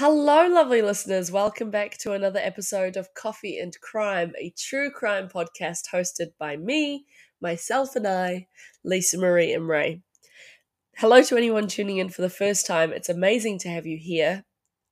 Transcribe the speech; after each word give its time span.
Hello, 0.00 0.48
lovely 0.48 0.80
listeners. 0.80 1.30
Welcome 1.30 1.70
back 1.70 1.98
to 1.98 2.12
another 2.12 2.40
episode 2.42 2.96
of 2.96 3.12
Coffee 3.12 3.58
and 3.58 3.78
Crime, 3.82 4.32
a 4.40 4.50
true 4.56 4.90
crime 4.90 5.28
podcast 5.28 5.90
hosted 5.92 6.28
by 6.38 6.56
me, 6.56 7.04
myself, 7.42 7.94
and 7.96 8.06
I, 8.06 8.46
Lisa 8.82 9.18
Marie 9.18 9.54
Imray. 9.54 10.00
Hello 10.96 11.22
to 11.24 11.36
anyone 11.36 11.68
tuning 11.68 11.98
in 11.98 12.08
for 12.08 12.22
the 12.22 12.30
first 12.30 12.66
time. 12.66 12.94
It's 12.94 13.10
amazing 13.10 13.58
to 13.58 13.68
have 13.68 13.84
you 13.84 13.98
here. 13.98 14.46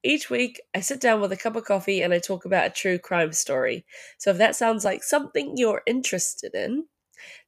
Each 0.04 0.28
week, 0.28 0.60
I 0.74 0.80
sit 0.80 1.00
down 1.00 1.22
with 1.22 1.32
a 1.32 1.38
cup 1.38 1.56
of 1.56 1.64
coffee 1.64 2.02
and 2.02 2.12
I 2.12 2.18
talk 2.18 2.44
about 2.44 2.66
a 2.66 2.70
true 2.70 2.98
crime 2.98 3.32
story. 3.32 3.86
So, 4.18 4.32
if 4.32 4.36
that 4.36 4.56
sounds 4.56 4.84
like 4.84 5.02
something 5.02 5.54
you're 5.56 5.80
interested 5.86 6.54
in, 6.54 6.84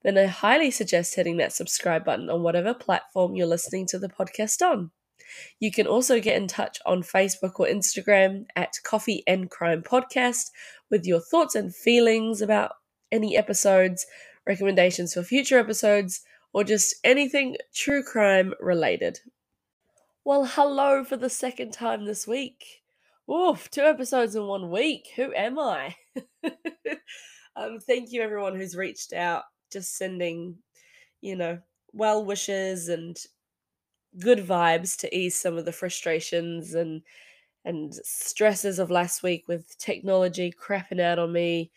then 0.02 0.16
I 0.16 0.24
highly 0.24 0.70
suggest 0.70 1.14
hitting 1.14 1.36
that 1.36 1.52
subscribe 1.52 2.06
button 2.06 2.30
on 2.30 2.42
whatever 2.42 2.72
platform 2.72 3.34
you're 3.34 3.46
listening 3.46 3.84
to 3.88 3.98
the 3.98 4.08
podcast 4.08 4.62
on. 4.62 4.92
You 5.58 5.70
can 5.70 5.86
also 5.86 6.20
get 6.20 6.36
in 6.36 6.48
touch 6.48 6.78
on 6.86 7.02
Facebook 7.02 7.58
or 7.58 7.66
Instagram 7.66 8.46
at 8.56 8.74
Coffee 8.84 9.22
and 9.26 9.50
Crime 9.50 9.82
Podcast 9.82 10.50
with 10.90 11.06
your 11.06 11.20
thoughts 11.20 11.54
and 11.54 11.74
feelings 11.74 12.42
about 12.42 12.72
any 13.12 13.36
episodes, 13.36 14.06
recommendations 14.46 15.14
for 15.14 15.22
future 15.22 15.58
episodes, 15.58 16.22
or 16.52 16.64
just 16.64 16.94
anything 17.04 17.56
true 17.74 18.02
crime 18.02 18.54
related. 18.60 19.20
Well, 20.24 20.44
hello 20.44 21.04
for 21.04 21.16
the 21.16 21.30
second 21.30 21.72
time 21.72 22.04
this 22.04 22.26
week. 22.26 22.82
Oof, 23.30 23.70
two 23.70 23.82
episodes 23.82 24.34
in 24.34 24.46
one 24.46 24.70
week. 24.70 25.08
Who 25.16 25.32
am 25.34 25.58
I? 25.58 25.94
um, 27.56 27.78
thank 27.78 28.12
you, 28.12 28.22
everyone 28.22 28.56
who's 28.56 28.76
reached 28.76 29.12
out, 29.12 29.44
just 29.72 29.96
sending, 29.96 30.56
you 31.20 31.36
know, 31.36 31.58
well 31.92 32.24
wishes 32.24 32.88
and 32.88 33.16
good 34.18 34.38
vibes 34.40 34.96
to 34.98 35.16
ease 35.16 35.38
some 35.38 35.56
of 35.56 35.64
the 35.64 35.72
frustrations 35.72 36.74
and 36.74 37.02
and 37.64 37.94
stresses 37.94 38.78
of 38.78 38.90
last 38.90 39.22
week 39.22 39.44
with 39.48 39.76
technology 39.78 40.52
crapping 40.52 41.00
out 41.00 41.18
on 41.18 41.32
me, 41.32 41.70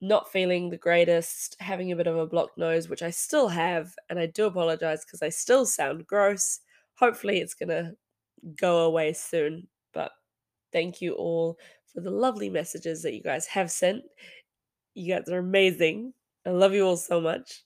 not 0.00 0.30
feeling 0.32 0.70
the 0.70 0.76
greatest, 0.78 1.56
having 1.60 1.92
a 1.92 1.96
bit 1.96 2.06
of 2.06 2.16
a 2.18 2.26
blocked 2.26 2.58
nose, 2.58 2.88
which 2.88 3.02
I 3.02 3.10
still 3.10 3.48
have, 3.48 3.94
and 4.10 4.18
I 4.18 4.26
do 4.26 4.46
apologize 4.46 5.04
because 5.04 5.22
I 5.22 5.30
still 5.30 5.66
sound 5.66 6.06
gross. 6.06 6.60
Hopefully, 6.96 7.40
it's 7.40 7.54
gonna 7.54 7.94
go 8.56 8.80
away 8.86 9.12
soon. 9.14 9.68
But 9.94 10.12
thank 10.72 11.00
you 11.02 11.14
all 11.14 11.58
for 11.92 12.00
the 12.02 12.10
lovely 12.10 12.50
messages 12.50 13.02
that 13.02 13.14
you 13.14 13.22
guys 13.22 13.46
have 13.46 13.70
sent. 13.70 14.04
You 14.94 15.14
guys 15.14 15.28
are 15.28 15.38
amazing. 15.38 16.14
I 16.46 16.50
love 16.50 16.72
you 16.74 16.86
all 16.86 16.96
so 16.96 17.20
much. 17.20 17.62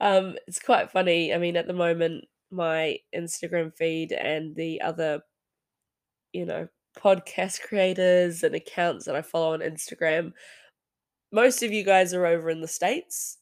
Um, 0.00 0.36
it's 0.46 0.58
quite 0.60 0.90
funny. 0.90 1.32
I 1.34 1.38
mean, 1.38 1.56
at 1.56 1.66
the 1.66 1.72
moment, 1.72 2.26
my 2.54 2.98
Instagram 3.14 3.74
feed 3.76 4.12
and 4.12 4.54
the 4.56 4.80
other, 4.80 5.20
you 6.32 6.46
know, 6.46 6.68
podcast 6.98 7.60
creators 7.62 8.42
and 8.42 8.54
accounts 8.54 9.06
that 9.06 9.16
I 9.16 9.22
follow 9.22 9.52
on 9.52 9.60
Instagram, 9.60 10.32
most 11.32 11.62
of 11.62 11.72
you 11.72 11.84
guys 11.84 12.14
are 12.14 12.26
over 12.26 12.50
in 12.50 12.60
the 12.60 12.68
States 12.68 13.38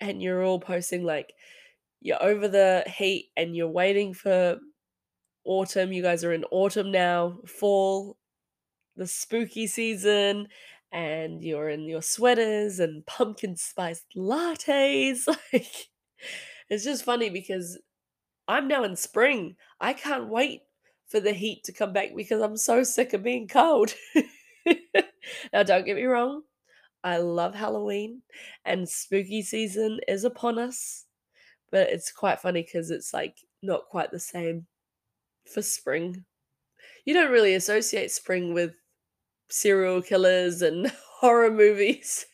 and 0.00 0.22
you're 0.22 0.44
all 0.44 0.60
posting 0.60 1.04
like 1.04 1.32
you're 2.00 2.22
over 2.22 2.46
the 2.48 2.84
heat 2.86 3.30
and 3.36 3.56
you're 3.56 3.68
waiting 3.68 4.14
for 4.14 4.58
autumn. 5.44 5.92
You 5.92 6.02
guys 6.02 6.24
are 6.24 6.32
in 6.32 6.44
autumn 6.50 6.92
now, 6.92 7.38
fall, 7.46 8.16
the 8.96 9.06
spooky 9.06 9.66
season, 9.66 10.48
and 10.92 11.42
you're 11.42 11.68
in 11.68 11.88
your 11.88 12.02
sweaters 12.02 12.78
and 12.78 13.04
pumpkin 13.06 13.56
spice 13.56 14.04
lattes. 14.16 15.26
Like, 15.52 15.88
it's 16.68 16.84
just 16.84 17.04
funny 17.04 17.30
because 17.30 17.78
I'm 18.48 18.68
now 18.68 18.84
in 18.84 18.96
spring. 18.96 19.56
I 19.80 19.92
can't 19.92 20.28
wait 20.28 20.62
for 21.08 21.20
the 21.20 21.32
heat 21.32 21.64
to 21.64 21.72
come 21.72 21.92
back 21.92 22.10
because 22.16 22.42
I'm 22.42 22.56
so 22.56 22.82
sick 22.82 23.12
of 23.12 23.22
being 23.22 23.48
cold. 23.48 23.94
now, 25.52 25.62
don't 25.62 25.84
get 25.84 25.96
me 25.96 26.04
wrong. 26.04 26.42
I 27.04 27.18
love 27.18 27.54
Halloween 27.54 28.22
and 28.64 28.88
spooky 28.88 29.42
season 29.42 30.00
is 30.08 30.24
upon 30.24 30.58
us, 30.58 31.04
but 31.70 31.88
it's 31.88 32.10
quite 32.10 32.40
funny 32.40 32.62
because 32.62 32.90
it's 32.90 33.14
like 33.14 33.36
not 33.62 33.88
quite 33.88 34.10
the 34.10 34.18
same 34.18 34.66
for 35.52 35.62
spring. 35.62 36.24
You 37.04 37.14
don't 37.14 37.30
really 37.30 37.54
associate 37.54 38.10
spring 38.10 38.54
with 38.54 38.74
serial 39.48 40.02
killers 40.02 40.62
and 40.62 40.92
horror 41.20 41.50
movies, 41.50 42.26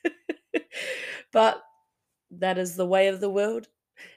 but 1.32 1.62
that 2.30 2.56
is 2.56 2.76
the 2.76 2.86
way 2.86 3.08
of 3.08 3.20
the 3.20 3.30
world. 3.30 3.68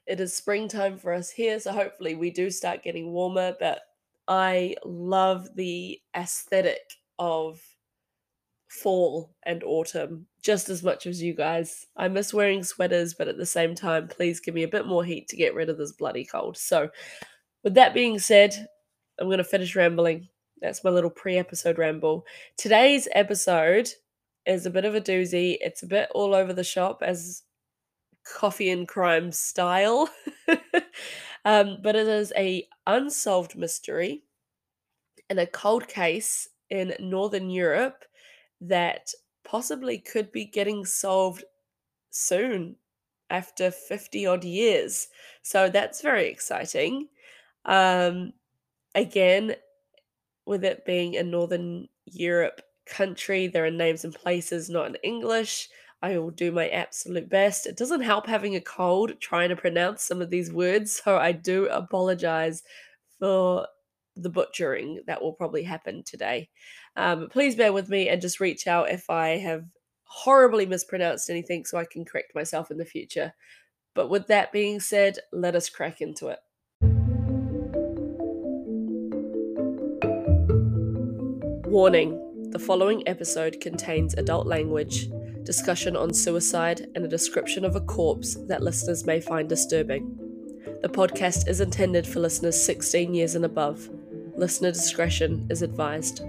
It 0.08 0.19
is 0.19 0.36
springtime 0.36 0.97
for 0.97 1.13
us 1.13 1.30
here, 1.30 1.59
so 1.59 1.72
hopefully 1.72 2.16
we 2.16 2.31
do 2.31 2.50
start 2.50 2.84
getting 2.84 3.12
warmer. 3.12 3.56
But 3.59 3.81
I 4.28 4.75
love 4.84 5.50
the 5.56 6.00
aesthetic 6.16 6.81
of 7.19 7.62
fall 8.69 9.34
and 9.44 9.64
autumn 9.64 10.28
just 10.41 10.69
as 10.69 10.84
much 10.84 11.06
as 11.08 11.22
you 11.22 11.34
guys. 11.34 11.88
I 11.96 12.08
miss 12.08 12.34
wearing 12.34 12.64
sweaters, 12.64 13.14
but 13.14 13.28
at 13.28 13.38
the 13.38 13.46
same 13.46 13.74
time, 13.74 14.08
please 14.08 14.40
give 14.40 14.53
me 14.53 14.64
a 14.64 14.68
bit 14.68 14.85
more 14.85 15.03
heat 15.03 15.28
to 15.30 15.35
get 15.35 15.56
rid 15.56 15.69
of 15.69 15.78
this 15.78 15.94
bloody 15.94 16.25
cold. 16.25 16.58
So, 16.58 16.90
with 17.64 17.74
that 17.75 17.94
being 17.94 18.19
said, 18.19 18.68
I'm 19.19 19.28
going 19.28 19.38
to 19.40 19.44
finish 19.44 19.75
rambling. 19.75 20.28
That's 20.62 20.84
my 20.84 20.90
little 20.90 21.09
pre 21.09 21.38
episode 21.38 21.78
ramble. 21.78 22.25
Today's 22.58 23.08
episode 23.14 23.90
is 24.46 24.66
a 24.66 24.69
bit 24.69 24.85
of 24.85 24.96
a 24.96 25.02
doozy. 25.02 25.58
It's 25.62 25.84
a 25.84 25.88
bit 25.88 26.09
all 26.14 26.35
over 26.35 26.53
the 26.53 26.64
shop, 26.64 27.02
as 27.02 27.44
coffee 28.25 28.69
and 28.69 28.88
crime 28.88 29.31
style. 29.31 30.09
um, 31.46 31.78
but 31.81 31.96
it 31.96 32.08
is 32.08 32.34
a 32.36 32.68
unsolved 32.88 33.56
mystery 33.56 34.24
and 35.30 35.40
a 35.40 35.47
cold 35.47 35.88
case 35.88 36.50
in 36.69 36.94
Northern 37.00 37.50
Europe 37.50 38.06
that 38.62 39.12
possibly 39.44 39.97
could 39.97 40.31
be 40.31 40.46
getting 40.46 40.85
solved 40.85 41.44
soon 42.09 42.75
after 43.30 43.72
50 43.72 44.25
odd 44.25 44.44
years. 44.44 45.08
So 45.41 45.69
that's 45.69 46.02
very 46.02 46.28
exciting. 46.28 47.08
Um, 47.66 48.34
again, 48.94 49.56
with 50.46 50.64
it 50.64 50.85
being 50.85 51.18
a 51.18 51.24
Northern 51.24 51.88
Europe 52.06 52.62
country, 52.85 53.47
there 53.47 53.66
are 53.66 53.72
names 53.72 54.03
and 54.03 54.14
places 54.14 54.69
not 54.69 54.88
in 54.88 54.96
English. 55.03 55.69
I 56.01 56.17
will 56.17 56.31
do 56.31 56.51
my 56.51 56.67
absolute 56.69 57.29
best. 57.29 57.66
It 57.66 57.78
doesn't 57.78 58.01
help 58.01 58.28
having 58.28 58.56
a 58.56 58.61
cold 58.61 59.19
trying 59.19 59.50
to 59.50 59.56
pronounce 59.56 60.03
some 60.03 60.22
of 60.22 60.29
these 60.29 60.51
words, 60.51 61.01
so 61.03 61.17
I 61.17 61.31
do 61.31 61.67
apologize 61.67 62.63
for 63.19 63.67
the 64.16 64.29
butchering 64.29 65.01
that 65.07 65.22
will 65.22 65.34
probably 65.34 65.63
happen 65.63 66.03
today. 66.05 66.50
Um, 66.95 67.28
please 67.29 67.55
bear 67.55 67.73
with 67.73 67.89
me 67.89 68.07
and 68.07 68.22
just 68.22 68.39
reach 68.39 68.67
out 68.67 68.89
if 68.89 69.09
I 69.09 69.38
have 69.38 69.66
horribly 70.03 70.66
mispronounced 70.66 71.29
anything 71.29 71.66
so 71.66 71.78
I 71.78 71.85
can 71.85 72.05
correct 72.05 72.35
myself 72.35 72.72
in 72.72 72.78
the 72.78 72.85
future. 72.85 73.34
But 73.94 74.09
with 74.09 74.28
that 74.28 74.51
being 74.51 74.79
said, 74.79 75.19
let 75.34 75.55
us 75.55 75.69
crack 75.69 76.01
into 76.01 76.28
it. 76.28 76.39
Warning 81.67 82.50
the 82.51 82.59
following 82.59 83.05
episode 83.07 83.59
contains 83.59 84.13
adult 84.13 84.47
language, 84.47 85.09
discussion 85.45 85.95
on 85.95 86.13
suicide, 86.13 86.88
and 86.95 87.06
a 87.06 87.07
description 87.07 87.63
of 87.63 87.75
a 87.75 87.81
corpse 87.81 88.35
that 88.47 88.63
listeners 88.63 89.06
may 89.06 89.22
find 89.22 89.47
disturbing. 89.47 90.17
The 90.81 90.89
podcast 90.89 91.47
is 91.47 91.61
intended 91.61 92.06
for 92.06 92.19
listeners 92.19 92.61
16 92.61 93.13
years 93.13 93.35
and 93.35 93.45
above. 93.45 93.89
Listener 94.35 94.72
discretion 94.72 95.47
is 95.50 95.61
advised. 95.61 96.22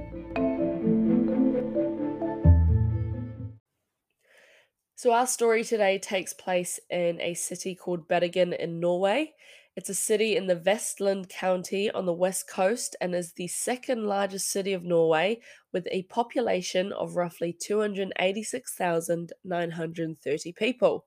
So, 4.95 5.13
our 5.13 5.27
story 5.27 5.63
today 5.63 5.99
takes 5.99 6.33
place 6.33 6.81
in 6.89 7.21
a 7.21 7.35
city 7.35 7.75
called 7.75 8.09
Bergen 8.09 8.53
in 8.53 8.81
Norway. 8.81 9.35
It's 9.77 9.91
a 9.91 9.95
city 9.95 10.37
in 10.37 10.47
the 10.47 10.55
Vestland 10.55 11.29
County 11.29 11.91
on 11.91 12.07
the 12.07 12.15
west 12.15 12.49
coast 12.49 12.97
and 12.99 13.15
is 13.15 13.35
the 13.35 13.49
second 13.49 14.07
largest 14.07 14.51
city 14.51 14.73
of 14.73 14.83
Norway 14.83 15.41
with 15.71 15.87
a 15.91 16.05
population 16.05 16.95
of 16.95 17.17
roughly 17.17 17.53
286,930 17.53 20.53
people. 20.53 21.05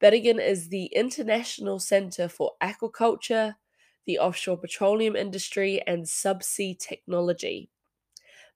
Bergen 0.00 0.40
is 0.40 0.70
the 0.70 0.86
international 0.86 1.78
center 1.78 2.26
for 2.26 2.54
aquaculture, 2.60 3.54
the 4.06 4.18
offshore 4.18 4.58
petroleum 4.58 5.14
industry, 5.14 5.80
and 5.86 6.04
subsea 6.04 6.76
technology. 6.76 7.70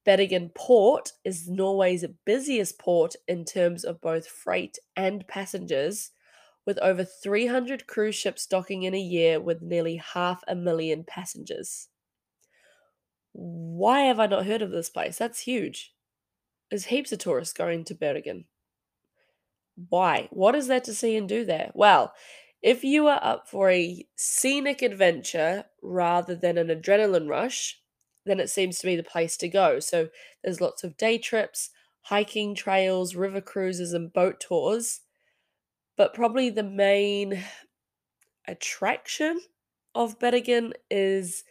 Bergen 0.04 0.50
Port 0.52 1.12
is 1.24 1.48
Norway's 1.48 2.04
busiest 2.24 2.80
port 2.80 3.14
in 3.28 3.44
terms 3.44 3.84
of 3.84 4.00
both 4.00 4.26
freight 4.26 4.80
and 4.96 5.28
passengers, 5.28 6.10
with 6.68 6.78
over 6.80 7.02
300 7.02 7.86
cruise 7.86 8.14
ships 8.14 8.44
docking 8.44 8.82
in 8.82 8.92
a 8.92 9.00
year 9.00 9.40
with 9.40 9.62
nearly 9.62 9.96
half 9.96 10.44
a 10.46 10.54
million 10.54 11.02
passengers. 11.02 11.88
Why 13.32 14.00
have 14.00 14.20
I 14.20 14.26
not 14.26 14.44
heard 14.44 14.60
of 14.60 14.70
this 14.70 14.90
place? 14.90 15.16
That's 15.16 15.40
huge. 15.40 15.94
There's 16.68 16.84
heaps 16.84 17.10
of 17.10 17.20
tourists 17.20 17.54
going 17.54 17.84
to 17.84 17.94
Bergen. 17.94 18.44
Why? 19.88 20.28
What 20.30 20.54
is 20.54 20.66
there 20.66 20.82
to 20.82 20.92
see 20.92 21.16
and 21.16 21.26
do 21.26 21.46
there? 21.46 21.70
Well, 21.72 22.12
if 22.60 22.84
you 22.84 23.06
are 23.06 23.20
up 23.22 23.48
for 23.48 23.70
a 23.70 24.06
scenic 24.16 24.82
adventure 24.82 25.64
rather 25.82 26.34
than 26.34 26.58
an 26.58 26.68
adrenaline 26.68 27.30
rush, 27.30 27.80
then 28.26 28.40
it 28.40 28.50
seems 28.50 28.78
to 28.80 28.86
be 28.86 28.94
the 28.94 29.02
place 29.02 29.38
to 29.38 29.48
go. 29.48 29.80
So 29.80 30.10
there's 30.44 30.60
lots 30.60 30.84
of 30.84 30.98
day 30.98 31.16
trips, 31.16 31.70
hiking 32.02 32.54
trails, 32.54 33.14
river 33.14 33.40
cruises, 33.40 33.94
and 33.94 34.12
boat 34.12 34.38
tours. 34.38 35.00
But 35.98 36.14
probably 36.14 36.48
the 36.48 36.62
main 36.62 37.44
attraction 38.46 39.40
of 39.94 40.18
Bergen 40.18 40.72
is 40.90 41.44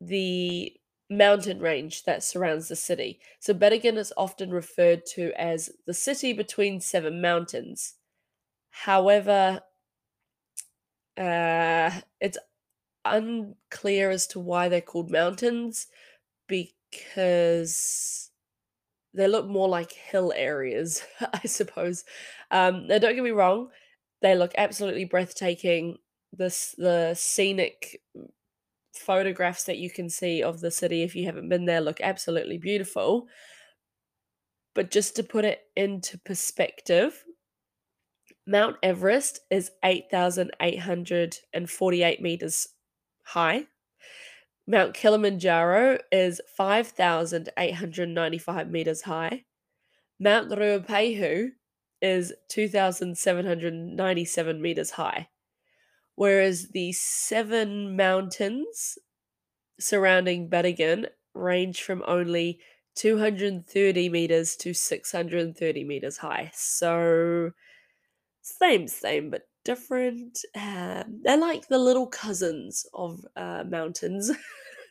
the 0.00 0.74
mountain 1.10 1.58
range 1.58 2.04
that 2.04 2.22
surrounds 2.22 2.68
the 2.68 2.76
city. 2.76 3.20
So 3.40 3.54
Bergen 3.54 3.96
is 3.96 4.12
often 4.16 4.50
referred 4.50 5.06
to 5.14 5.32
as 5.40 5.70
the 5.86 5.94
city 5.94 6.34
between 6.34 6.80
seven 6.80 7.22
mountains. 7.22 7.94
However, 8.70 9.62
uh, 11.16 11.90
it's 12.20 12.38
unclear 13.06 14.10
as 14.10 14.26
to 14.28 14.40
why 14.40 14.68
they're 14.68 14.82
called 14.82 15.10
mountains 15.10 15.86
because 16.46 18.27
they 19.18 19.26
look 19.26 19.46
more 19.46 19.68
like 19.68 19.92
hill 19.92 20.32
areas, 20.34 21.02
I 21.34 21.46
suppose. 21.46 22.04
Um, 22.50 22.86
now, 22.86 22.96
don't 22.98 23.16
get 23.16 23.24
me 23.24 23.32
wrong, 23.32 23.68
they 24.22 24.34
look 24.36 24.52
absolutely 24.56 25.04
breathtaking. 25.04 25.98
This 26.32 26.74
the 26.78 27.12
scenic 27.14 28.00
photographs 28.94 29.64
that 29.64 29.76
you 29.78 29.90
can 29.90 30.08
see 30.08 30.40
of 30.42 30.60
the 30.60 30.70
city 30.70 31.02
if 31.02 31.16
you 31.16 31.26
haven't 31.26 31.48
been 31.48 31.64
there 31.64 31.80
look 31.80 32.00
absolutely 32.00 32.58
beautiful. 32.58 33.26
But 34.74 34.90
just 34.90 35.16
to 35.16 35.24
put 35.24 35.44
it 35.44 35.62
into 35.74 36.18
perspective, 36.18 37.24
Mount 38.46 38.76
Everest 38.82 39.40
is 39.50 39.70
8,848 39.84 42.22
meters 42.22 42.68
high. 43.24 43.66
Mount 44.70 44.92
Kilimanjaro 44.92 45.96
is 46.12 46.42
5,895 46.54 48.70
meters 48.70 49.00
high. 49.00 49.46
Mount 50.20 50.50
Ruapehu 50.50 51.52
is 52.02 52.34
2,797 52.50 54.60
meters 54.60 54.90
high. 54.90 55.28
Whereas 56.16 56.68
the 56.68 56.92
seven 56.92 57.96
mountains 57.96 58.98
surrounding 59.80 60.50
Bergen 60.50 61.06
range 61.32 61.82
from 61.82 62.04
only 62.06 62.60
230 62.96 64.10
meters 64.10 64.54
to 64.56 64.74
630 64.74 65.84
meters 65.84 66.18
high. 66.18 66.50
So, 66.52 67.52
same, 68.42 68.86
same, 68.86 69.30
but 69.30 69.48
different. 69.68 70.38
Uh, 70.54 71.04
they're 71.22 71.36
like 71.36 71.68
the 71.68 71.78
little 71.78 72.06
cousins 72.06 72.86
of 72.94 73.22
uh, 73.36 73.64
mountains. 73.68 74.30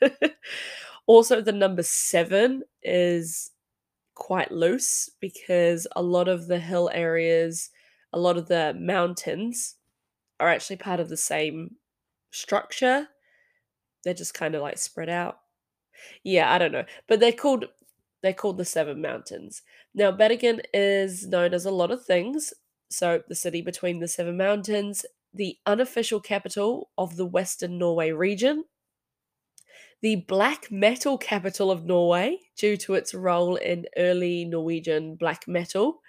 also, 1.07 1.41
the 1.41 1.51
number 1.51 1.81
seven 1.81 2.61
is 2.83 3.49
quite 4.13 4.51
loose 4.51 5.09
because 5.19 5.87
a 5.95 6.03
lot 6.03 6.27
of 6.27 6.45
the 6.45 6.59
hill 6.59 6.91
areas, 6.93 7.71
a 8.13 8.19
lot 8.19 8.37
of 8.37 8.47
the 8.47 8.75
mountains 8.79 9.77
are 10.39 10.47
actually 10.47 10.75
part 10.75 10.99
of 10.99 11.09
the 11.09 11.17
same 11.17 11.71
structure. 12.29 13.07
They're 14.03 14.13
just 14.13 14.35
kind 14.35 14.53
of 14.53 14.61
like 14.61 14.77
spread 14.77 15.09
out. 15.09 15.39
Yeah, 16.23 16.53
I 16.53 16.59
don't 16.59 16.71
know. 16.71 16.85
But 17.07 17.19
they're 17.19 17.31
called 17.31 17.65
they're 18.21 18.33
called 18.33 18.59
the 18.59 18.65
Seven 18.65 19.01
Mountains. 19.01 19.63
Now, 19.95 20.11
Bergen 20.11 20.61
is 20.71 21.25
known 21.25 21.55
as 21.55 21.65
a 21.65 21.71
lot 21.71 21.89
of 21.89 22.05
things. 22.05 22.53
So, 22.89 23.23
the 23.27 23.35
city 23.35 23.61
between 23.61 23.99
the 23.99 24.07
Seven 24.07 24.37
Mountains, 24.37 25.05
the 25.33 25.57
unofficial 25.65 26.19
capital 26.21 26.89
of 26.97 27.15
the 27.17 27.25
Western 27.25 27.77
Norway 27.77 28.11
region, 28.11 28.65
the 30.01 30.17
black 30.27 30.71
metal 30.71 31.17
capital 31.17 31.71
of 31.71 31.85
Norway, 31.85 32.39
due 32.55 32.77
to 32.77 32.93
its 32.93 33.13
role 33.13 33.55
in 33.55 33.85
early 33.97 34.45
Norwegian 34.45 35.15
black 35.15 35.47
metal, 35.47 36.01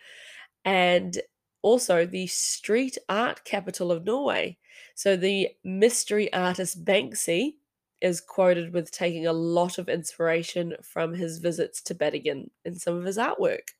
and 0.65 1.21
also 1.63 2.07
the 2.07 2.27
street 2.29 2.99
art 3.09 3.45
capital 3.45 3.93
of 3.93 4.05
Norway. 4.05 4.59
So 4.95 5.17
the 5.17 5.51
mystery 5.65 6.33
artist 6.33 6.85
Banksy 6.85 7.57
is 8.01 8.21
quoted 8.21 8.73
with 8.73 8.91
taking 8.93 9.27
a 9.27 9.33
lot 9.33 9.79
of 9.79 9.89
inspiration 9.89 10.77
from 10.83 11.15
his 11.15 11.39
visits 11.39 11.83
to 11.83 11.95
Bergen 11.95 12.51
in 12.65 12.77
some 12.79 12.97
of 12.97 13.05
his 13.05 13.19
artwork. 13.19 13.71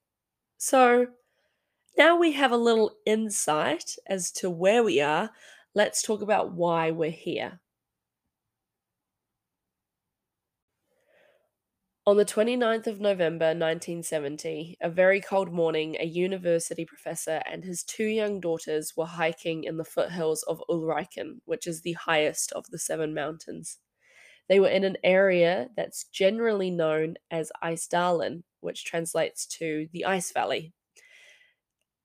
So 0.59 1.09
now 1.99 2.17
we 2.17 2.33
have 2.33 2.53
a 2.53 2.57
little 2.57 2.93
insight 3.05 3.97
as 4.07 4.31
to 4.31 4.49
where 4.49 4.85
we 4.85 5.01
are. 5.01 5.31
Let's 5.75 6.01
talk 6.01 6.23
about 6.23 6.53
why 6.53 6.93
we're 6.93 7.11
here. 7.11 7.61
On 12.07 12.17
the 12.17 12.25
29th 12.25 12.87
of 12.87 13.01
November 13.01 13.49
1970, 13.49 14.79
a 14.81 14.89
very 14.89 15.21
cold 15.21 15.53
morning, 15.53 15.95
a 16.01 16.07
university 16.07 16.87
professor 16.87 17.43
and 17.45 17.65
his 17.65 17.83
two 17.83 18.07
young 18.07 18.41
daughters 18.41 18.95
were 18.97 19.05
hiking 19.05 19.65
in 19.65 19.77
the 19.77 19.85
foothills 19.85 20.43
of 20.45 20.63
Ulriken, 20.71 21.41
which 21.45 21.67
is 21.67 21.83
the 21.83 21.93
highest 21.93 22.51
of 22.53 22.65
the 22.71 22.79
seven 22.79 23.13
mountains. 23.13 23.77
They 24.49 24.59
were 24.59 24.69
in 24.69 24.85
an 24.85 24.97
area 25.05 25.69
that's 25.77 26.05
generally 26.05 26.71
known 26.71 27.17
as 27.31 27.53
Isdalen, 27.63 28.45
which 28.61 28.87
translates 28.87 29.45
to 29.59 29.89
the 29.93 30.07
Ice 30.07 30.33
Valley. 30.33 30.73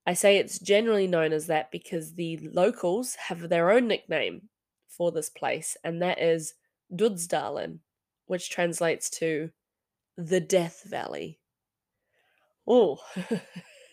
I 0.05 0.13
say 0.13 0.37
it's 0.37 0.59
generally 0.59 1.07
known 1.07 1.31
as 1.31 1.47
that 1.47 1.71
because 1.71 2.15
the 2.15 2.37
locals 2.51 3.15
have 3.27 3.49
their 3.49 3.71
own 3.71 3.87
nickname 3.87 4.49
for 4.87 5.11
this 5.11 5.29
place, 5.29 5.77
and 5.83 6.01
that 6.01 6.21
is 6.21 6.55
Dudsdalen, 6.93 7.79
which 8.25 8.49
translates 8.49 9.09
to 9.11 9.51
the 10.17 10.41
Death 10.41 10.83
Valley. 10.85 11.39
Oh, 12.67 12.99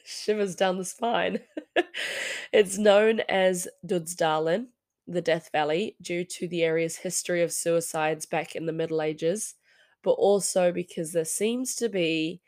shivers 0.04 0.54
down 0.56 0.78
the 0.78 0.84
spine. 0.84 1.40
it's 2.52 2.76
known 2.76 3.20
as 3.28 3.68
Dudsdalen, 3.86 4.66
the 5.06 5.22
Death 5.22 5.50
Valley, 5.52 5.96
due 6.02 6.24
to 6.24 6.48
the 6.48 6.62
area's 6.62 6.96
history 6.96 7.42
of 7.42 7.52
suicides 7.52 8.26
back 8.26 8.54
in 8.54 8.66
the 8.66 8.72
Middle 8.72 9.00
Ages, 9.00 9.54
but 10.02 10.12
also 10.12 10.72
because 10.72 11.12
there 11.12 11.24
seems 11.24 11.74
to 11.76 11.88
be 11.88 12.40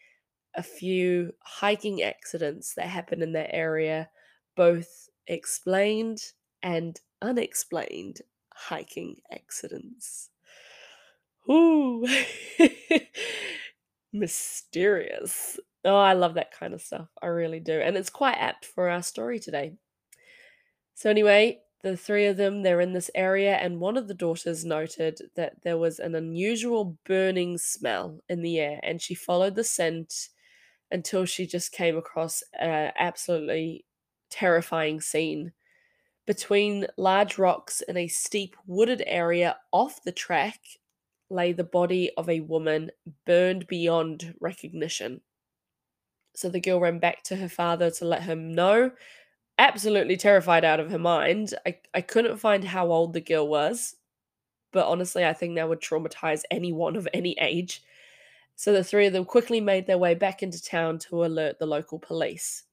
a 0.55 0.63
few 0.63 1.33
hiking 1.41 2.03
accidents 2.03 2.75
that 2.75 2.87
happen 2.87 3.23
in 3.23 3.33
that 3.33 3.55
area, 3.55 4.09
both 4.57 5.09
explained 5.27 6.21
and 6.63 7.01
unexplained 7.21 8.21
hiking 8.55 9.17
accidents. 9.33 10.31
Ooh. 11.51 12.07
Mysterious. 14.13 15.59
Oh, 15.85 15.97
I 15.97 16.13
love 16.13 16.35
that 16.35 16.53
kind 16.53 16.75
of 16.75 16.83
stuff. 16.83 17.09
I 17.21 17.27
really 17.27 17.61
do. 17.61 17.81
And 17.81 17.97
it's 17.97 18.11
quite 18.11 18.37
apt 18.37 18.65
for 18.65 18.89
our 18.89 19.03
story 19.03 19.41
today. 19.41 19.75
So, 20.95 21.11
anyway, 21.11 21.61
the 21.83 21.97
three 21.97 22.27
of 22.27 22.37
them, 22.37 22.63
they're 22.63 22.81
in 22.81 22.93
this 22.93 23.11
area, 23.15 23.57
and 23.57 23.81
one 23.81 23.97
of 23.97 24.07
the 24.07 24.15
daughters 24.15 24.65
noted 24.65 25.19
that 25.35 25.63
there 25.63 25.79
was 25.79 25.99
an 25.99 26.15
unusual 26.15 26.97
burning 27.05 27.59
smell 27.59 28.21
in 28.29 28.43
the 28.43 28.61
air, 28.61 28.79
and 28.85 29.03
she 29.03 29.15
followed 29.15 29.57
the 29.57 29.65
scent 29.65 30.29
until 30.93 31.25
she 31.25 31.47
just 31.47 31.73
came 31.73 31.97
across 31.97 32.43
an 32.59 32.93
absolutely 32.97 33.85
terrifying 34.31 35.01
scene. 35.01 35.53
Between 36.27 36.87
large 36.97 37.39
rocks 37.39 37.81
in 37.81 37.97
a 37.97 38.07
steep 38.07 38.57
wooded 38.67 39.03
area 39.07 39.57
off 39.73 40.05
the 40.05 40.13
track 40.13 40.61
lay 41.29 41.53
the 41.53 41.65
body 41.65 42.11
of 42.17 42.29
a 42.29 42.41
woman 42.41 42.91
burned 43.27 43.67
beyond 43.67 44.35
recognition. 44.41 45.23
So 46.35 46.49
the 46.49 46.61
girl 46.61 46.81
ran 46.81 46.99
back 46.99 47.23
to 47.25 47.37
her 47.37 47.49
father 47.49 47.91
to 47.91 48.05
let 48.05 48.23
him 48.23 48.55
know, 48.55 48.93
absolutely 49.59 50.17
terrified 50.17 50.65
out 50.65 50.81
of 50.81 50.91
her 50.91 50.99
mind. 50.99 51.55
I, 51.67 51.79
I 51.93 52.01
couldn't 52.01 52.39
find 52.39 52.65
how 52.65 52.91
old 52.91 53.13
the 53.13 53.21
girl 53.21 53.49
was, 53.49 53.97
but 54.73 54.87
honestly, 54.87 55.25
I 55.25 55.33
think 55.33 55.57
that 55.57 55.69
would 55.69 55.81
traumatize 55.81 56.43
anyone 56.51 56.97
of 56.97 57.09
any 57.13 57.37
age. 57.41 57.83
So 58.57 58.73
the 58.73 58.85
three 58.85 59.07
of 59.07 59.13
them 59.13 59.25
quickly 59.25 59.61
made 59.61 59.87
their 59.87 59.99
way 59.99 60.15
back 60.15 60.43
into 60.43 60.63
town 60.63 60.99
to 61.01 61.25
alert 61.25 61.59
the 61.59 61.67
local 61.67 61.99
police. 61.99 62.65